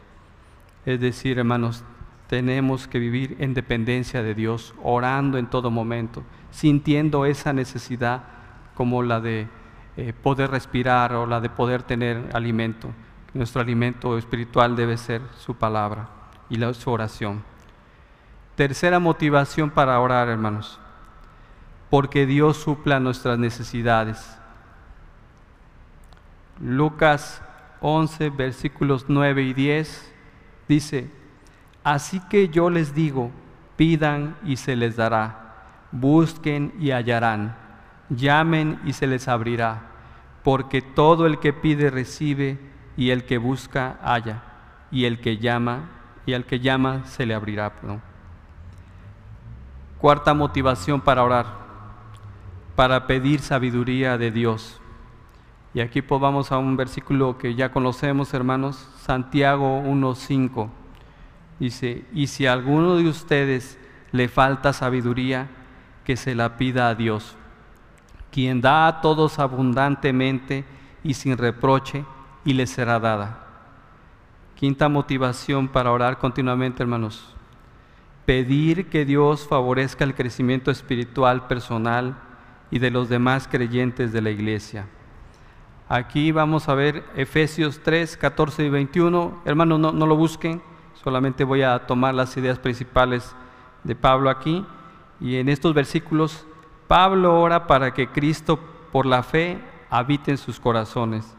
Es 0.84 1.00
decir, 1.00 1.38
hermanos, 1.38 1.84
tenemos 2.26 2.88
que 2.88 2.98
vivir 2.98 3.36
en 3.38 3.54
dependencia 3.54 4.22
de 4.22 4.34
Dios, 4.34 4.74
orando 4.82 5.38
en 5.38 5.46
todo 5.46 5.70
momento, 5.70 6.24
sintiendo 6.50 7.24
esa 7.24 7.52
necesidad 7.52 8.24
como 8.74 9.04
la 9.04 9.20
de 9.20 9.46
eh, 9.96 10.12
poder 10.12 10.50
respirar 10.50 11.12
o 11.12 11.26
la 11.26 11.40
de 11.40 11.50
poder 11.50 11.84
tener 11.84 12.30
alimento. 12.32 12.90
Nuestro 13.32 13.60
alimento 13.60 14.18
espiritual 14.18 14.74
debe 14.74 14.96
ser 14.96 15.22
su 15.38 15.54
palabra 15.54 16.08
y 16.50 16.56
la, 16.56 16.74
su 16.74 16.90
oración. 16.90 17.44
Tercera 18.56 18.98
motivación 18.98 19.70
para 19.70 20.00
orar, 20.00 20.28
hermanos, 20.28 20.80
porque 21.94 22.26
Dios 22.26 22.56
supla 22.56 22.98
nuestras 22.98 23.38
necesidades. 23.38 24.36
Lucas 26.60 27.40
11, 27.82 28.30
versículos 28.30 29.04
9 29.06 29.44
y 29.44 29.54
10 29.54 30.12
dice, 30.66 31.08
Así 31.84 32.18
que 32.28 32.48
yo 32.48 32.68
les 32.68 32.96
digo, 32.96 33.30
pidan 33.76 34.36
y 34.44 34.56
se 34.56 34.74
les 34.74 34.96
dará, 34.96 35.86
busquen 35.92 36.74
y 36.80 36.90
hallarán, 36.90 37.56
llamen 38.10 38.80
y 38.84 38.92
se 38.92 39.06
les 39.06 39.28
abrirá, 39.28 39.82
porque 40.42 40.82
todo 40.82 41.28
el 41.28 41.38
que 41.38 41.52
pide 41.52 41.90
recibe, 41.90 42.58
y 42.96 43.10
el 43.10 43.24
que 43.24 43.38
busca 43.38 44.00
halla, 44.02 44.42
y 44.90 45.04
el 45.04 45.20
que 45.20 45.38
llama, 45.38 45.90
y 46.26 46.34
al 46.34 46.44
que 46.44 46.58
llama 46.58 47.04
se 47.04 47.24
le 47.24 47.34
abrirá. 47.34 47.72
Cuarta 49.98 50.34
motivación 50.34 51.00
para 51.00 51.22
orar, 51.22 51.63
para 52.76 53.06
pedir 53.06 53.40
sabiduría 53.40 54.18
de 54.18 54.30
Dios. 54.30 54.80
Y 55.72 55.80
aquí 55.80 56.00
vamos 56.00 56.52
a 56.52 56.58
un 56.58 56.76
versículo 56.76 57.36
que 57.36 57.54
ya 57.54 57.72
conocemos, 57.72 58.32
hermanos, 58.32 58.88
Santiago 58.98 59.82
1.5. 59.82 60.68
Dice, 61.58 62.04
y 62.12 62.28
si 62.28 62.46
a 62.46 62.52
alguno 62.52 62.96
de 62.96 63.08
ustedes 63.08 63.78
le 64.12 64.28
falta 64.28 64.72
sabiduría, 64.72 65.48
que 66.04 66.16
se 66.16 66.34
la 66.34 66.58
pida 66.58 66.88
a 66.88 66.94
Dios, 66.94 67.36
quien 68.30 68.60
da 68.60 68.86
a 68.86 69.00
todos 69.00 69.38
abundantemente 69.38 70.64
y 71.02 71.14
sin 71.14 71.38
reproche, 71.38 72.04
y 72.44 72.52
le 72.52 72.66
será 72.66 73.00
dada. 73.00 73.46
Quinta 74.54 74.88
motivación 74.88 75.66
para 75.68 75.90
orar 75.90 76.18
continuamente, 76.18 76.82
hermanos. 76.82 77.34
Pedir 78.26 78.88
que 78.88 79.04
Dios 79.04 79.46
favorezca 79.48 80.04
el 80.04 80.14
crecimiento 80.14 80.70
espiritual 80.70 81.46
personal 81.46 82.16
y 82.74 82.80
de 82.80 82.90
los 82.90 83.08
demás 83.08 83.48
creyentes 83.48 84.12
de 84.12 84.20
la 84.20 84.28
iglesia. 84.28 84.84
Aquí 85.88 86.32
vamos 86.32 86.68
a 86.68 86.74
ver 86.74 87.04
Efesios 87.14 87.80
3, 87.82 88.18
14 88.18 88.66
y 88.66 88.68
21. 88.68 89.42
Hermanos, 89.46 89.78
no, 89.78 89.92
no 89.92 90.06
lo 90.06 90.16
busquen 90.16 90.60
Solamente 91.04 91.44
voy 91.44 91.60
a 91.60 91.86
tomar 91.86 92.14
las 92.14 92.34
ideas 92.38 92.58
principales 92.58 93.36
de 93.82 93.94
Pablo 93.94 94.30
aquí. 94.30 94.64
Y 95.20 95.36
en 95.36 95.50
estos 95.50 95.74
versículos, 95.74 96.46
Pablo 96.88 97.38
ora 97.38 97.66
para 97.66 97.92
que 97.92 98.08
Cristo 98.08 98.58
por 98.90 99.04
la 99.04 99.22
fe 99.22 99.58
habite 99.90 100.30
en 100.30 100.38
sus 100.38 100.58
corazones. 100.58 101.36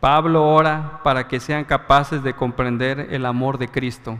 Pablo 0.00 0.44
ora 0.44 1.00
para 1.04 1.28
que 1.28 1.38
sean 1.38 1.64
capaces 1.64 2.24
de 2.24 2.34
comprender 2.34 3.06
el 3.10 3.24
amor 3.24 3.56
de 3.56 3.68
Cristo. 3.68 4.18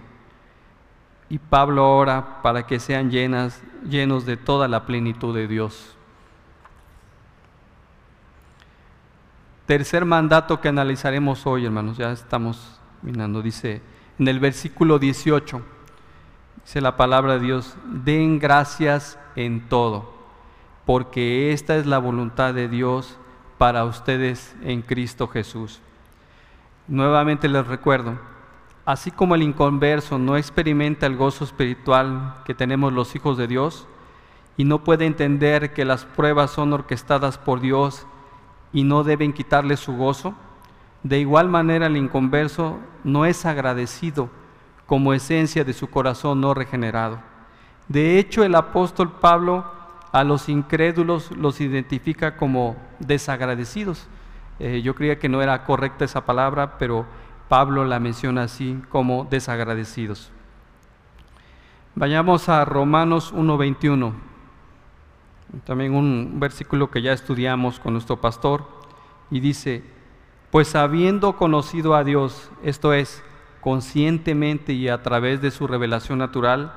Y 1.28 1.38
Pablo 1.38 1.96
ora 1.96 2.40
para 2.40 2.68
que 2.68 2.78
sean 2.78 3.10
llenos 3.10 4.26
de 4.26 4.36
toda 4.36 4.68
la 4.68 4.86
plenitud 4.86 5.34
de 5.34 5.48
Dios. 5.48 5.95
Tercer 9.66 10.04
mandato 10.04 10.60
que 10.60 10.68
analizaremos 10.68 11.44
hoy, 11.44 11.64
hermanos, 11.64 11.96
ya 11.96 12.12
estamos 12.12 12.78
mirando, 13.02 13.42
dice, 13.42 13.82
en 14.16 14.28
el 14.28 14.38
versículo 14.38 15.00
18 15.00 15.60
dice 16.64 16.80
la 16.80 16.96
palabra 16.96 17.32
de 17.32 17.40
Dios, 17.40 17.76
den 17.84 18.38
gracias 18.38 19.18
en 19.34 19.68
todo, 19.68 20.14
porque 20.84 21.52
esta 21.52 21.74
es 21.76 21.84
la 21.84 21.98
voluntad 21.98 22.54
de 22.54 22.68
Dios 22.68 23.18
para 23.58 23.84
ustedes 23.84 24.54
en 24.62 24.82
Cristo 24.82 25.26
Jesús. 25.26 25.80
Nuevamente 26.86 27.48
les 27.48 27.66
recuerdo, 27.66 28.20
así 28.84 29.10
como 29.10 29.34
el 29.34 29.42
inconverso 29.42 30.16
no 30.16 30.36
experimenta 30.36 31.06
el 31.06 31.16
gozo 31.16 31.42
espiritual 31.42 32.36
que 32.44 32.54
tenemos 32.54 32.92
los 32.92 33.16
hijos 33.16 33.36
de 33.36 33.48
Dios 33.48 33.88
y 34.56 34.64
no 34.64 34.84
puede 34.84 35.06
entender 35.06 35.72
que 35.72 35.84
las 35.84 36.04
pruebas 36.04 36.52
son 36.52 36.72
orquestadas 36.72 37.36
por 37.36 37.60
Dios 37.60 38.06
y 38.76 38.84
no 38.84 39.04
deben 39.04 39.32
quitarle 39.32 39.78
su 39.78 39.96
gozo, 39.96 40.34
de 41.02 41.18
igual 41.18 41.48
manera 41.48 41.86
el 41.86 41.96
inconverso 41.96 42.78
no 43.04 43.24
es 43.24 43.46
agradecido 43.46 44.28
como 44.84 45.14
esencia 45.14 45.64
de 45.64 45.72
su 45.72 45.88
corazón 45.88 46.42
no 46.42 46.52
regenerado. 46.52 47.18
De 47.88 48.18
hecho, 48.18 48.44
el 48.44 48.54
apóstol 48.54 49.12
Pablo 49.12 49.64
a 50.12 50.24
los 50.24 50.50
incrédulos 50.50 51.30
los 51.30 51.62
identifica 51.62 52.36
como 52.36 52.76
desagradecidos. 52.98 54.08
Eh, 54.58 54.82
yo 54.82 54.94
creía 54.94 55.18
que 55.18 55.30
no 55.30 55.40
era 55.40 55.64
correcta 55.64 56.04
esa 56.04 56.26
palabra, 56.26 56.76
pero 56.76 57.06
Pablo 57.48 57.82
la 57.86 57.98
menciona 57.98 58.42
así 58.42 58.78
como 58.90 59.26
desagradecidos. 59.30 60.30
Vayamos 61.94 62.50
a 62.50 62.62
Romanos 62.66 63.32
1.21, 63.32 64.12
también 65.64 65.94
un 65.94 66.38
versículo 66.38 66.90
que 66.90 67.02
ya 67.02 67.12
estudiamos 67.12 67.78
con 67.78 67.92
nuestro 67.92 68.20
pastor, 68.20 68.64
y 69.30 69.40
dice, 69.40 69.84
pues 70.50 70.74
habiendo 70.74 71.36
conocido 71.36 71.94
a 71.94 72.04
Dios, 72.04 72.50
esto 72.62 72.92
es, 72.92 73.22
conscientemente 73.60 74.72
y 74.72 74.88
a 74.88 75.02
través 75.02 75.40
de 75.40 75.50
su 75.50 75.66
revelación 75.66 76.18
natural, 76.18 76.72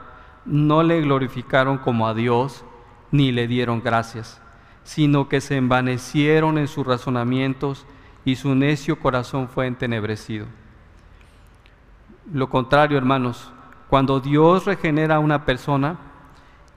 no 0.45 0.81
le 0.81 1.01
glorificaron 1.01 1.77
como 1.77 2.07
a 2.07 2.13
Dios 2.13 2.63
ni 3.11 3.31
le 3.31 3.47
dieron 3.47 3.81
gracias, 3.83 4.41
sino 4.83 5.29
que 5.29 5.41
se 5.41 5.57
envanecieron 5.57 6.57
en 6.57 6.67
sus 6.67 6.85
razonamientos 6.85 7.85
y 8.25 8.35
su 8.35 8.55
necio 8.55 8.99
corazón 8.99 9.49
fue 9.49 9.67
entenebrecido. 9.67 10.47
Lo 12.31 12.49
contrario, 12.49 12.97
hermanos, 12.97 13.51
cuando 13.89 14.19
Dios 14.19 14.65
regenera 14.65 15.15
a 15.15 15.19
una 15.19 15.45
persona, 15.45 15.97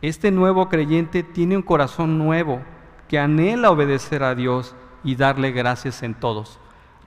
este 0.03 0.33
nuevo 0.33 0.69
creyente 0.69 1.23
tiene 1.23 1.57
un 1.57 1.63
corazón 1.63 2.19
nuevo 2.19 2.61
que 3.09 3.21
anhela 3.21 3.71
obedecer 3.71 4.25
a 4.25 4.35
Dios 4.35 4.75
y 5.05 5.15
darle 5.15 5.53
gracias 5.53 6.03
en 6.03 6.15
todos. 6.15 6.59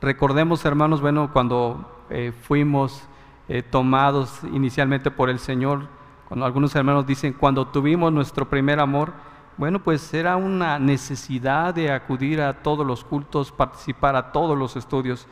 Recordemos, 0.01 0.63
hermanos, 0.63 1.01
bueno, 1.01 1.31
cuando 1.33 2.05
eh, 2.09 2.31
fuimos 2.43 3.03
eh, 3.49 3.63
tomados 3.63 4.39
inicialmente 4.53 5.11
por 5.11 5.29
el 5.29 5.39
Señor, 5.39 5.87
cuando 6.29 6.45
algunos 6.45 6.73
hermanos 6.75 7.05
dicen, 7.05 7.33
cuando 7.33 7.67
tuvimos 7.67 8.13
nuestro 8.13 8.49
primer 8.49 8.79
amor, 8.79 9.13
bueno, 9.57 9.83
pues 9.83 10.13
era 10.13 10.37
una 10.37 10.79
necesidad 10.79 11.73
de 11.73 11.91
acudir 11.91 12.41
a 12.41 12.61
todos 12.61 12.85
los 12.85 13.03
cultos, 13.03 13.51
participar 13.51 14.15
a 14.15 14.31
todos 14.31 14.57
los 14.57 14.75
estudios. 14.75 15.27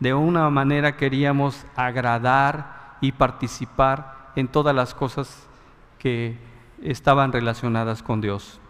De 0.00 0.14
una 0.14 0.48
manera 0.50 0.96
queríamos 0.96 1.66
agradar 1.76 2.96
y 3.00 3.12
participar 3.12 4.32
en 4.34 4.48
todas 4.48 4.74
las 4.74 4.94
cosas 4.94 5.48
que 5.98 6.51
estaban 6.82 7.32
relacionadas 7.32 8.02
con 8.02 8.20
Dios. 8.20 8.60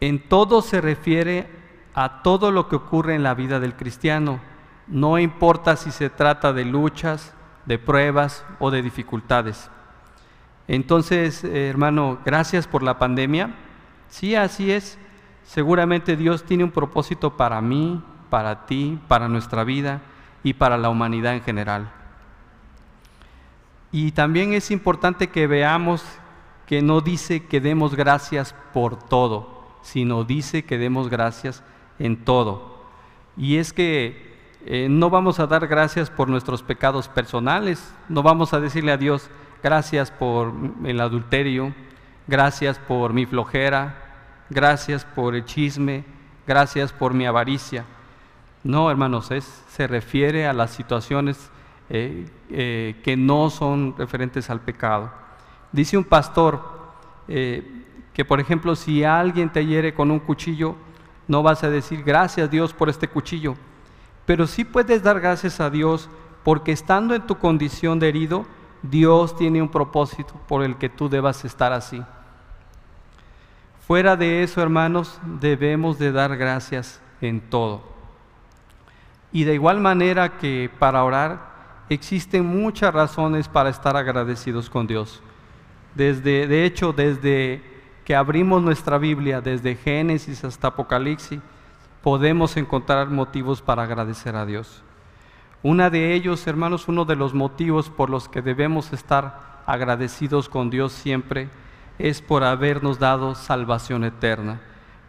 En 0.00 0.28
todo 0.28 0.62
se 0.62 0.80
refiere 0.80 1.48
a 1.94 2.22
todo 2.22 2.50
lo 2.50 2.68
que 2.68 2.76
ocurre 2.76 3.14
en 3.14 3.22
la 3.22 3.34
vida 3.34 3.60
del 3.60 3.76
cristiano, 3.76 4.40
no 4.86 5.18
importa 5.18 5.76
si 5.76 5.90
se 5.90 6.10
trata 6.10 6.52
de 6.52 6.64
luchas, 6.64 7.34
de 7.66 7.78
pruebas 7.78 8.44
o 8.58 8.70
de 8.70 8.82
dificultades. 8.82 9.70
Entonces, 10.68 11.44
eh, 11.44 11.68
hermano, 11.68 12.18
gracias 12.24 12.66
por 12.66 12.82
la 12.82 12.98
pandemia. 12.98 13.54
Sí, 14.08 14.34
así 14.34 14.72
es. 14.72 14.98
Seguramente 15.44 16.16
Dios 16.16 16.44
tiene 16.44 16.64
un 16.64 16.70
propósito 16.70 17.36
para 17.36 17.60
mí, 17.60 18.02
para 18.30 18.66
ti, 18.66 18.98
para 19.08 19.28
nuestra 19.28 19.64
vida 19.64 20.00
y 20.42 20.54
para 20.54 20.78
la 20.78 20.88
humanidad 20.88 21.34
en 21.34 21.42
general. 21.42 22.01
Y 23.92 24.12
también 24.12 24.54
es 24.54 24.70
importante 24.70 25.28
que 25.28 25.46
veamos 25.46 26.02
que 26.66 26.80
no 26.80 27.02
dice 27.02 27.44
que 27.44 27.60
demos 27.60 27.94
gracias 27.94 28.54
por 28.72 28.98
todo, 28.98 29.66
sino 29.82 30.24
dice 30.24 30.64
que 30.64 30.78
demos 30.78 31.10
gracias 31.10 31.62
en 31.98 32.24
todo. 32.24 32.82
Y 33.36 33.58
es 33.58 33.74
que 33.74 34.32
eh, 34.64 34.88
no 34.88 35.10
vamos 35.10 35.38
a 35.38 35.46
dar 35.46 35.66
gracias 35.66 36.08
por 36.08 36.28
nuestros 36.28 36.62
pecados 36.62 37.08
personales, 37.08 37.94
no 38.08 38.22
vamos 38.22 38.54
a 38.54 38.60
decirle 38.60 38.92
a 38.92 38.96
Dios 38.96 39.28
gracias 39.62 40.10
por 40.10 40.52
el 40.84 41.00
adulterio, 41.00 41.74
gracias 42.26 42.78
por 42.78 43.12
mi 43.12 43.26
flojera, 43.26 43.94
gracias 44.50 45.04
por 45.04 45.34
el 45.34 45.44
chisme, 45.44 46.04
gracias 46.46 46.92
por 46.92 47.12
mi 47.12 47.26
avaricia. 47.26 47.84
No, 48.64 48.90
hermanos, 48.90 49.30
es, 49.30 49.44
se 49.68 49.86
refiere 49.86 50.46
a 50.46 50.52
las 50.52 50.70
situaciones 50.70 51.50
eh, 51.90 52.26
eh, 52.50 53.00
que 53.02 53.16
no 53.16 53.50
son 53.50 53.94
referentes 53.96 54.48
al 54.50 54.60
pecado. 54.60 55.10
Dice 55.70 55.96
un 55.96 56.04
pastor 56.04 56.82
que, 57.26 58.24
por 58.26 58.40
ejemplo, 58.40 58.76
si 58.76 59.04
alguien 59.04 59.50
te 59.50 59.64
hiere 59.64 59.94
con 59.94 60.10
un 60.10 60.18
cuchillo, 60.18 60.76
no 61.28 61.42
vas 61.42 61.64
a 61.64 61.70
decir 61.70 62.02
gracias 62.02 62.50
Dios 62.50 62.74
por 62.74 62.90
este 62.90 63.08
cuchillo, 63.08 63.54
pero 64.26 64.46
sí 64.46 64.64
puedes 64.64 65.02
dar 65.02 65.18
gracias 65.18 65.60
a 65.60 65.70
Dios 65.70 66.10
porque 66.42 66.72
estando 66.72 67.14
en 67.14 67.26
tu 67.26 67.38
condición 67.38 67.98
de 67.98 68.08
herido, 68.08 68.44
Dios 68.82 69.36
tiene 69.36 69.62
un 69.62 69.68
propósito 69.68 70.34
por 70.48 70.62
el 70.62 70.76
que 70.76 70.88
tú 70.88 71.08
debas 71.08 71.44
estar 71.44 71.72
así. 71.72 72.02
Fuera 73.86 74.16
de 74.16 74.42
eso, 74.42 74.60
hermanos, 74.60 75.18
debemos 75.40 75.98
de 75.98 76.12
dar 76.12 76.36
gracias 76.36 77.00
en 77.20 77.40
todo. 77.40 77.82
Y 79.32 79.44
de 79.44 79.54
igual 79.54 79.80
manera 79.80 80.38
que 80.38 80.70
para 80.78 81.04
orar 81.04 81.51
existen 81.92 82.44
muchas 82.46 82.92
razones 82.92 83.48
para 83.48 83.70
estar 83.70 83.96
agradecidos 83.96 84.70
con 84.70 84.86
Dios. 84.86 85.22
Desde, 85.94 86.46
de 86.46 86.64
hecho, 86.64 86.92
desde 86.92 87.62
que 88.04 88.14
abrimos 88.14 88.62
nuestra 88.62 88.98
Biblia, 88.98 89.40
desde 89.40 89.76
Génesis 89.76 90.44
hasta 90.44 90.68
Apocalipsis, 90.68 91.40
podemos 92.02 92.56
encontrar 92.56 93.08
motivos 93.10 93.62
para 93.62 93.84
agradecer 93.84 94.34
a 94.36 94.46
Dios. 94.46 94.82
Una 95.62 95.90
de 95.90 96.14
ellos, 96.14 96.46
hermanos, 96.46 96.88
uno 96.88 97.04
de 97.04 97.14
los 97.14 97.34
motivos 97.34 97.88
por 97.88 98.10
los 98.10 98.28
que 98.28 98.42
debemos 98.42 98.92
estar 98.92 99.62
agradecidos 99.66 100.48
con 100.48 100.70
Dios 100.70 100.92
siempre 100.92 101.48
es 101.98 102.20
por 102.20 102.42
habernos 102.42 102.98
dado 102.98 103.36
salvación 103.36 104.02
eterna, 104.02 104.60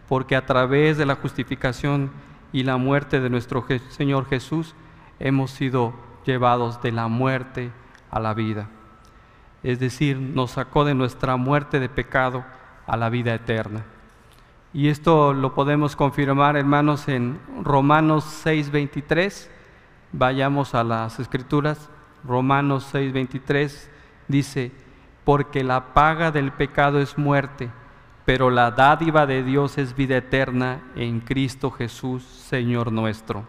porque 0.08 0.36
a 0.36 0.46
través 0.46 0.98
de 0.98 1.08
la 1.08 1.16
justificación 1.16 2.12
y 2.52 2.62
la 2.64 2.78
muerte 2.78 3.20
de 3.20 3.32
nuestro 3.32 3.66
Señor 3.90 4.28
Jesús 4.28 4.76
hemos 5.20 5.50
sido 5.50 5.94
llevados 6.26 6.82
de 6.82 6.92
la 6.92 7.08
muerte 7.08 7.72
a 8.10 8.20
la 8.20 8.34
vida. 8.34 8.70
Es 9.64 9.80
decir, 9.80 10.18
nos 10.20 10.52
sacó 10.52 10.86
de 10.86 10.94
nuestra 10.94 11.38
muerte 11.38 11.80
de 11.80 11.90
pecado 11.90 12.44
a 12.86 12.98
la 12.98 13.10
vida 13.10 13.34
eterna. 13.34 13.86
Y 14.74 14.90
esto 14.90 15.34
lo 15.34 15.54
podemos 15.54 15.96
confirmar, 15.96 16.58
hermanos, 16.58 17.08
en 17.08 17.40
Romanos 17.62 18.26
6:23. 18.26 19.50
Vayamos 20.12 20.76
a 20.76 20.84
las 20.84 21.20
escrituras. 21.20 21.90
Romanos 22.24 22.86
6:23 22.94 23.90
dice, 24.28 24.72
porque 25.24 25.64
la 25.64 25.94
paga 25.94 26.32
del 26.32 26.52
pecado 26.52 27.00
es 27.00 27.18
muerte, 27.18 27.70
pero 28.26 28.50
la 28.50 28.72
dádiva 28.72 29.26
de 29.26 29.44
Dios 29.44 29.78
es 29.78 29.96
vida 29.96 30.18
eterna 30.18 30.82
en 30.96 31.20
Cristo 31.20 31.72
Jesús, 31.72 32.24
Señor 32.24 32.92
nuestro. 32.92 33.46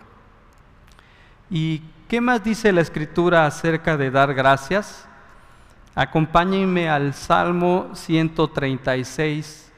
¿Y 1.50 1.82
qué 2.08 2.20
más 2.20 2.42
dice 2.42 2.72
la 2.72 2.80
escritura 2.80 3.46
acerca 3.46 3.96
de 3.96 4.10
dar 4.10 4.34
gracias? 4.34 5.06
Acompáñenme 5.94 6.88
al 6.88 7.14
Salmo 7.14 7.90
136, 7.94 9.72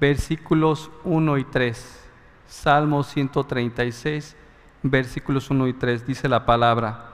versículos 0.00 0.90
1 1.04 1.38
y 1.38 1.44
3. 1.44 2.00
Salmo 2.48 3.02
136, 3.02 4.36
versículos 4.82 5.50
1 5.50 5.68
y 5.68 5.72
3. 5.74 6.06
Dice 6.06 6.28
la 6.28 6.46
palabra, 6.46 7.10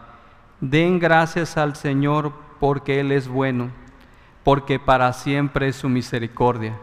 den 0.60 0.98
gracias 0.98 1.56
al 1.56 1.76
Señor 1.76 2.32
porque 2.58 3.00
Él 3.00 3.12
es 3.12 3.28
bueno, 3.28 3.70
porque 4.44 4.78
para 4.78 5.12
siempre 5.12 5.68
es 5.68 5.76
su 5.76 5.88
misericordia. 5.88 6.78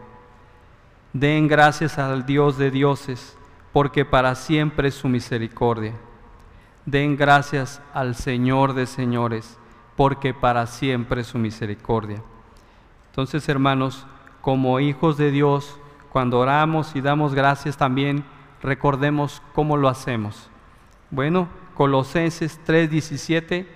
Den 1.12 1.48
gracias 1.48 1.98
al 1.98 2.26
Dios 2.26 2.58
de 2.58 2.70
dioses, 2.70 3.36
porque 3.72 4.04
para 4.04 4.34
siempre 4.34 4.88
es 4.88 4.94
su 4.94 5.08
misericordia. 5.08 5.94
Den 6.90 7.18
gracias 7.18 7.82
al 7.92 8.14
Señor 8.14 8.72
de 8.72 8.86
señores 8.86 9.58
porque 9.94 10.32
para 10.32 10.66
siempre 10.66 11.20
es 11.20 11.26
su 11.26 11.36
misericordia. 11.36 12.22
Entonces, 13.10 13.46
hermanos, 13.50 14.06
como 14.40 14.80
hijos 14.80 15.18
de 15.18 15.30
Dios, 15.30 15.78
cuando 16.08 16.38
oramos 16.38 16.96
y 16.96 17.02
damos 17.02 17.34
gracias 17.34 17.76
también, 17.76 18.24
recordemos 18.62 19.42
cómo 19.52 19.76
lo 19.76 19.90
hacemos. 19.90 20.48
Bueno, 21.10 21.48
Colosenses 21.74 22.58
3:17, 22.64 23.66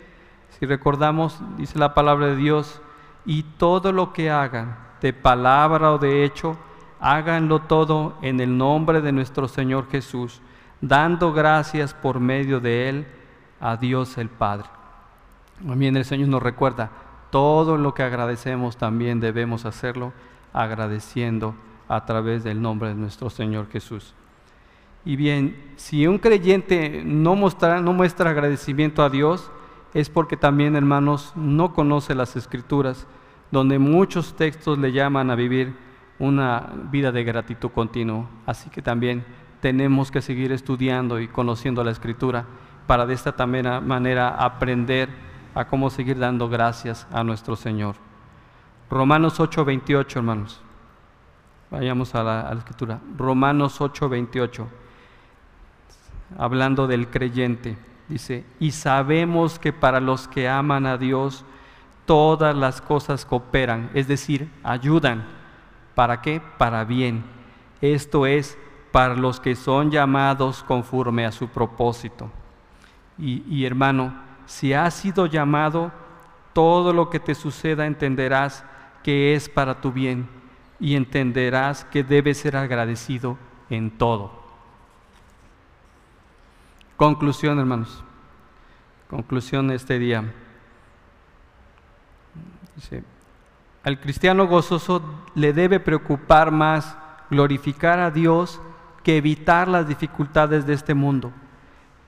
si 0.58 0.64
recordamos, 0.64 1.38
dice 1.58 1.78
la 1.78 1.92
palabra 1.92 2.28
de 2.28 2.36
Dios, 2.36 2.80
y 3.26 3.42
todo 3.42 3.92
lo 3.92 4.14
que 4.14 4.30
hagan, 4.30 4.78
de 5.02 5.12
palabra 5.12 5.92
o 5.92 5.98
de 5.98 6.24
hecho, 6.24 6.56
háganlo 6.98 7.60
todo 7.60 8.16
en 8.22 8.40
el 8.40 8.56
nombre 8.56 9.02
de 9.02 9.12
nuestro 9.12 9.48
Señor 9.48 9.90
Jesús, 9.90 10.40
dando 10.82 11.32
gracias 11.32 11.94
por 11.94 12.20
medio 12.20 12.60
de 12.60 12.90
Él 12.90 13.06
a 13.60 13.76
Dios 13.78 14.18
el 14.18 14.28
Padre. 14.28 14.66
También 15.66 15.96
el 15.96 16.04
Señor 16.04 16.28
nos 16.28 16.42
recuerda, 16.42 16.90
todo 17.30 17.78
lo 17.78 17.94
que 17.94 18.02
agradecemos 18.02 18.76
también 18.76 19.20
debemos 19.20 19.64
hacerlo 19.64 20.12
agradeciendo 20.52 21.54
a 21.88 22.04
través 22.04 22.44
del 22.44 22.60
nombre 22.60 22.90
de 22.90 22.96
nuestro 22.96 23.30
Señor 23.30 23.70
Jesús. 23.70 24.12
Y 25.04 25.16
bien, 25.16 25.72
si 25.76 26.06
un 26.06 26.18
creyente 26.18 27.02
no, 27.04 27.34
no 27.34 27.92
muestra 27.92 28.30
agradecimiento 28.30 29.02
a 29.02 29.08
Dios, 29.08 29.50
es 29.94 30.08
porque 30.08 30.36
también, 30.36 30.76
hermanos, 30.76 31.32
no 31.36 31.72
conoce 31.72 32.14
las 32.14 32.36
escrituras, 32.36 33.06
donde 33.50 33.78
muchos 33.78 34.34
textos 34.34 34.78
le 34.78 34.92
llaman 34.92 35.30
a 35.30 35.34
vivir 35.34 35.74
una 36.18 36.72
vida 36.90 37.12
de 37.12 37.24
gratitud 37.24 37.70
continua. 37.70 38.26
Así 38.46 38.70
que 38.70 38.80
también 38.80 39.24
tenemos 39.62 40.10
que 40.10 40.20
seguir 40.20 40.50
estudiando 40.50 41.20
y 41.20 41.28
conociendo 41.28 41.84
la 41.84 41.92
escritura 41.92 42.46
para 42.88 43.06
de 43.06 43.14
esta 43.14 43.32
manera 43.46 44.28
aprender 44.28 45.08
a 45.54 45.66
cómo 45.66 45.88
seguir 45.88 46.18
dando 46.18 46.48
gracias 46.48 47.06
a 47.12 47.22
nuestro 47.22 47.54
Señor. 47.54 47.94
Romanos 48.90 49.38
8:28, 49.38 50.16
hermanos. 50.16 50.60
Vayamos 51.70 52.12
a 52.16 52.24
la, 52.24 52.52
escritura. 52.58 52.98
Romanos 53.16 53.80
8:28. 53.80 54.66
Hablando 56.36 56.88
del 56.88 57.08
creyente, 57.08 57.78
dice, 58.08 58.44
y 58.58 58.72
sabemos 58.72 59.60
que 59.60 59.72
para 59.72 60.00
los 60.00 60.26
que 60.26 60.48
aman 60.48 60.86
a 60.86 60.96
Dios, 60.96 61.44
todas 62.04 62.56
las 62.56 62.80
cosas 62.80 63.24
cooperan, 63.24 63.90
es 63.94 64.08
decir, 64.08 64.50
ayudan. 64.64 65.24
¿Para 65.94 66.20
qué? 66.20 66.42
Para 66.58 66.84
bien. 66.84 67.22
Esto 67.80 68.26
es, 68.26 68.58
para 68.92 69.16
los 69.16 69.40
que 69.40 69.56
son 69.56 69.90
llamados 69.90 70.62
conforme 70.62 71.24
a 71.24 71.32
su 71.32 71.48
propósito. 71.48 72.30
Y, 73.18 73.64
hermano, 73.64 74.14
si 74.46 74.72
has 74.74 74.94
sido 74.94 75.26
llamado, 75.26 75.90
todo 76.52 76.92
lo 76.92 77.08
que 77.08 77.18
te 77.18 77.34
suceda 77.34 77.86
entenderás 77.86 78.64
que 79.02 79.34
es 79.34 79.48
para 79.48 79.80
tu 79.80 79.92
bien 79.92 80.28
y 80.78 80.94
entenderás 80.94 81.84
que 81.84 82.04
debes 82.04 82.38
ser 82.38 82.56
agradecido 82.56 83.38
en 83.70 83.90
todo. 83.90 84.42
Conclusión, 86.96 87.58
hermanos. 87.58 88.04
Conclusión 89.08 89.68
de 89.68 89.76
este 89.76 89.98
día. 89.98 90.24
al 93.84 94.00
cristiano 94.00 94.46
gozoso 94.46 95.02
le 95.34 95.52
debe 95.52 95.80
preocupar 95.80 96.50
más 96.50 96.96
glorificar 97.30 97.98
a 97.98 98.10
Dios 98.10 98.60
que 99.02 99.16
evitar 99.16 99.68
las 99.68 99.88
dificultades 99.88 100.66
de 100.66 100.74
este 100.74 100.94
mundo 100.94 101.32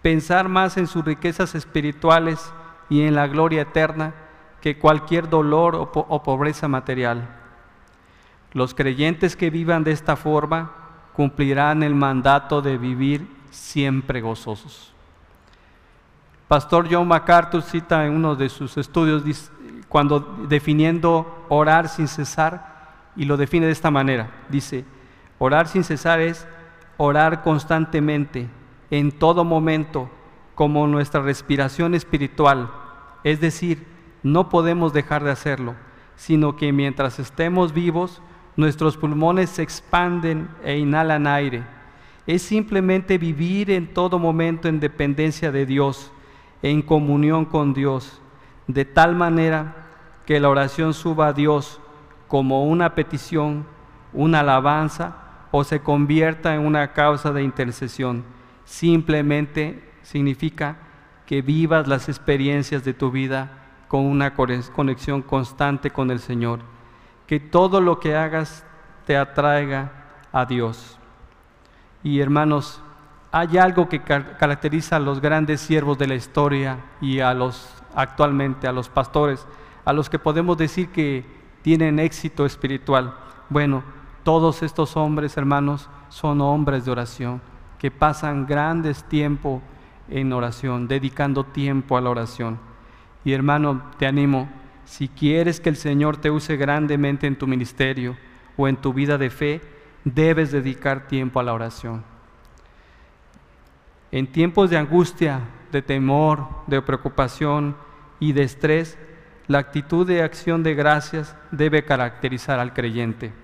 pensar 0.05 0.51
más 0.51 0.77
en 0.77 0.87
sus 0.87 1.03
riquezas 1.03 1.55
espirituales 1.55 2.53
y 2.91 3.01
en 3.01 3.15
la 3.15 3.27
gloria 3.27 3.63
eterna 3.63 4.13
que 4.61 4.79
cualquier 4.79 5.31
dolor 5.31 5.75
o, 5.75 6.23
pobreza 6.23 6.69
material. 6.69 7.27
Los 8.53 8.75
creyentes 8.75 9.35
que 9.35 9.49
vivan 9.49 9.83
de 9.83 9.93
esta 9.93 10.15
forma 10.17 10.73
cumplirán 11.15 11.83
el 11.83 11.95
mandato 11.95 12.61
de 12.61 12.77
vivir 12.77 13.27
siempre 13.51 14.21
gozosos. 14.21 14.93
Pastor 16.49 16.87
John 16.91 17.09
MacArthur 17.09 17.63
cita 17.63 18.05
en 18.05 18.13
uno 18.13 18.37
de 18.37 18.51
sus 18.51 18.77
estudios 18.77 19.51
cuando 19.89 20.21
definiendo 20.51 21.47
orar 21.49 21.89
sin 21.89 22.09
cesar 22.09 22.91
y 23.17 23.25
lo 23.25 23.39
define 23.39 23.65
de 23.65 23.73
esta 23.73 23.91
manera. 23.91 24.29
Dice, 24.51 24.85
orar 25.39 25.67
sin 25.67 25.83
cesar 25.83 26.21
es 26.21 26.47
orar 26.97 27.43
constantemente, 27.43 28.49
en 28.91 29.13
todo 29.13 29.45
momento 29.45 30.09
como 30.55 30.87
nuestra 30.87 31.21
respiración 31.21 31.95
espiritual. 31.95 32.71
Es 33.25 33.41
decir, 33.41 33.87
no 34.23 34.49
podemos 34.49 34.93
dejar 34.93 35.25
de 35.25 35.31
hacerlo, 35.31 35.75
sino 36.17 36.57
que 36.57 36.73
mientras 36.73 37.19
estemos 37.19 37.73
vivos, 37.73 38.23
nuestros 38.57 38.97
pulmones 38.97 39.51
se 39.51 39.63
expanden 39.63 40.49
e 40.63 40.79
inhalan 40.79 41.27
aire. 41.27 41.65
Es 42.27 42.43
simplemente 42.43 43.19
vivir 43.19 43.71
en 43.71 43.93
todo 43.93 44.19
momento 44.19 44.69
en 44.69 44.81
dependencia 44.81 45.51
de 45.51 45.67
Dios, 45.67 46.13
en 46.63 46.81
comunión 46.81 47.45
con 47.45 47.75
Dios, 47.75 48.21
de 48.67 48.85
tal 48.85 49.15
manera 49.15 49.77
que 50.25 50.41
la 50.41 50.49
oración 50.49 50.95
suba 50.95 51.29
a 51.29 51.33
Dios 51.33 51.81
como 52.29 52.65
una 52.65 52.95
petición, 52.95 53.67
una 54.13 54.41
alabanza 54.41 55.24
o 55.57 55.63
se 55.63 55.79
convierta 55.79 56.53
en 56.53 56.67
una 56.67 56.93
causa 56.93 57.31
de 57.31 57.45
intercesión 57.45 58.25
simplemente 58.65 59.89
significa 60.03 60.79
que 61.27 61.43
vivas 61.43 61.87
las 61.87 62.09
experiencias 62.09 62.83
de 62.83 62.93
tu 62.93 63.13
vida 63.13 63.53
con 63.87 64.05
una 64.05 64.35
conexión 64.35 65.23
constante 65.23 65.93
con 65.93 66.11
el 66.11 66.19
Señor, 66.19 66.59
que 67.29 67.39
todo 67.39 67.81
lo 67.81 68.01
que 68.01 68.17
hagas 68.17 68.67
te 69.07 69.17
atraiga 69.17 69.93
a 70.33 70.45
Dios. 70.45 70.99
Y 72.03 72.19
hermanos, 72.19 72.83
hay 73.31 73.57
algo 73.57 73.89
que 73.89 74.03
caracteriza 74.03 74.97
a 74.97 74.99
los 74.99 75.21
grandes 75.21 75.61
siervos 75.61 75.97
de 75.99 76.09
la 76.09 76.17
historia 76.17 76.79
y 77.01 77.21
a 77.21 77.33
los 77.33 77.73
actualmente, 77.95 78.67
a 78.67 78.73
los 78.73 78.89
pastores, 78.89 79.47
a 79.85 79.93
los 79.93 80.11
que 80.11 80.19
podemos 80.19 80.59
decir 80.59 80.89
que 80.89 81.25
tienen 81.63 82.01
éxito 82.01 82.45
espiritual. 82.45 83.15
Bueno, 83.49 83.85
todos 84.25 84.63
estos 84.63 84.97
hombres, 84.97 85.37
hermanos, 85.37 85.89
son 86.09 86.41
hombres 86.41 86.85
de 86.85 86.91
oración, 86.91 87.41
que 87.79 87.91
pasan 87.91 88.47
grandes 88.47 89.05
tiempos 89.05 89.63
en 90.09 90.33
oración, 90.33 90.89
dedicando 90.89 91.45
tiempo 91.45 91.97
a 91.97 92.01
la 92.01 92.11
oración. 92.11 92.59
Y 93.25 93.33
hermano, 93.33 93.83
te 93.99 94.07
animo, 94.07 94.49
si 94.85 95.09
quieres 95.09 95.61
que 95.61 95.69
el 95.69 95.77
Señor 95.77 96.17
te 96.17 96.31
use 96.31 96.57
grandemente 96.57 97.27
en 97.27 97.37
tu 97.37 97.47
ministerio 97.47 98.17
o 98.57 98.67
en 98.67 98.77
tu 98.77 98.93
vida 98.93 99.19
de 99.19 99.31
fe, 99.31 99.61
debes 100.05 100.53
dedicar 100.53 101.07
tiempo 101.07 101.39
a 101.39 101.43
la 101.43 101.53
oración. 101.53 102.03
En 104.11 104.27
tiempos 104.31 104.71
de 104.71 104.79
angustia, 104.79 105.41
de 105.71 105.83
temor, 105.83 106.47
de 106.67 106.81
preocupación 106.81 107.77
y 108.21 108.33
de 108.33 108.45
estrés, 108.45 108.97
la 109.49 109.59
actitud 109.59 110.07
de 110.07 110.23
acción 110.23 110.63
de 110.63 110.75
gracias 110.75 111.37
debe 111.51 111.85
caracterizar 111.85 112.59
al 112.59 112.73
creyente. 112.73 113.44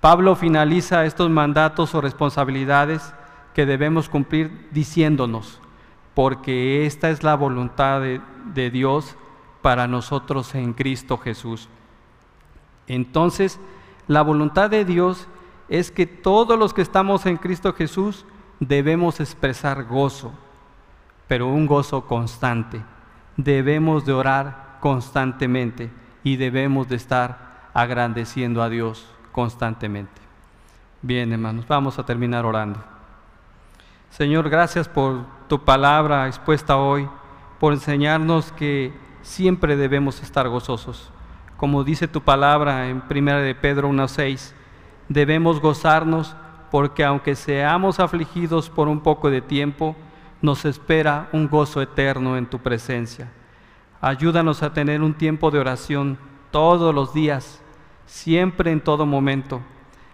Pablo 0.00 0.36
finaliza 0.36 1.04
estos 1.04 1.28
mandatos 1.28 1.92
o 1.94 2.00
responsabilidades 2.00 3.12
que 3.52 3.66
debemos 3.66 4.08
cumplir 4.08 4.68
diciéndonos, 4.70 5.60
porque 6.14 6.86
esta 6.86 7.10
es 7.10 7.24
la 7.24 7.34
voluntad 7.34 8.00
de, 8.00 8.70
Dios 8.70 9.16
para 9.60 9.88
nosotros 9.88 10.54
en 10.54 10.72
Cristo 10.72 11.18
Jesús. 11.18 11.68
Entonces, 12.86 13.58
la 14.06 14.22
voluntad 14.22 14.70
de 14.70 14.84
Dios 14.84 15.26
es 15.68 15.90
que 15.90 16.06
todos 16.06 16.56
los 16.56 16.72
que 16.72 16.82
estamos 16.82 17.26
en 17.26 17.36
Cristo 17.36 17.72
Jesús 17.72 18.24
debemos 18.60 19.18
expresar 19.18 19.84
gozo, 19.84 20.32
pero 21.26 21.48
un 21.48 21.66
gozo 21.66 22.06
constante. 22.06 22.84
Debemos 23.36 24.06
de 24.06 24.12
orar 24.12 24.78
constantemente 24.80 25.90
y 26.22 26.36
debemos 26.36 26.88
de 26.88 26.96
estar 26.96 27.70
agradeciendo 27.74 28.62
a 28.62 28.68
Dios 28.68 29.17
constantemente. 29.32 30.20
Bien, 31.02 31.32
hermanos, 31.32 31.66
vamos 31.68 31.98
a 31.98 32.04
terminar 32.04 32.44
orando. 32.44 32.82
Señor, 34.10 34.48
gracias 34.48 34.88
por 34.88 35.24
tu 35.48 35.64
palabra 35.64 36.26
expuesta 36.26 36.76
hoy, 36.76 37.08
por 37.60 37.72
enseñarnos 37.72 38.52
que 38.52 38.92
siempre 39.22 39.76
debemos 39.76 40.22
estar 40.22 40.48
gozosos. 40.48 41.10
Como 41.56 41.84
dice 41.84 42.08
tu 42.08 42.22
palabra 42.22 42.88
en 42.88 43.02
1 43.08 43.36
de 43.38 43.54
Pedro 43.54 43.90
1.6, 43.90 44.52
debemos 45.08 45.60
gozarnos 45.60 46.36
porque 46.70 47.04
aunque 47.04 47.34
seamos 47.34 48.00
afligidos 48.00 48.70
por 48.70 48.88
un 48.88 49.00
poco 49.00 49.30
de 49.30 49.40
tiempo, 49.40 49.96
nos 50.40 50.64
espera 50.64 51.28
un 51.32 51.48
gozo 51.48 51.82
eterno 51.82 52.36
en 52.36 52.46
tu 52.46 52.58
presencia. 52.58 53.30
Ayúdanos 54.00 54.62
a 54.62 54.72
tener 54.72 55.02
un 55.02 55.14
tiempo 55.14 55.50
de 55.50 55.58
oración 55.58 56.18
todos 56.50 56.94
los 56.94 57.12
días, 57.12 57.62
siempre 58.08 58.72
en 58.72 58.80
todo 58.80 59.06
momento, 59.06 59.60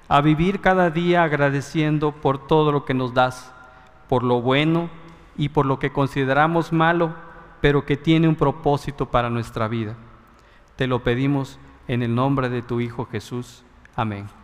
a 0.09 0.21
vivir 0.21 0.61
cada 0.61 0.91
día 0.91 1.23
agradeciendo 1.23 2.13
por 2.13 2.47
todo 2.47 2.73
lo 2.73 2.85
que 2.85 2.93
nos 2.93 3.15
das, 3.15 3.53
por 4.09 4.23
lo 4.23 4.43
bueno 4.43 4.91
y 5.37 5.49
por 5.49 5.65
lo 5.65 5.79
que 5.79 5.93
consideramos 5.93 6.73
malo, 6.73 7.15
pero 7.61 7.87
que 7.87 7.97
tiene 7.97 8.29
un 8.29 8.35
propósito 8.35 9.07
para 9.07 9.31
nuestra 9.31 9.69
vida. 9.69 9.97
Te 10.77 10.87
lo 10.87 11.03
pedimos 11.03 11.59
en 11.89 12.03
el 12.03 12.15
nombre 12.15 12.51
de 12.51 12.61
tu 12.61 12.81
Hijo 12.81 13.07
Jesús. 13.07 13.65
Amén. 13.97 14.44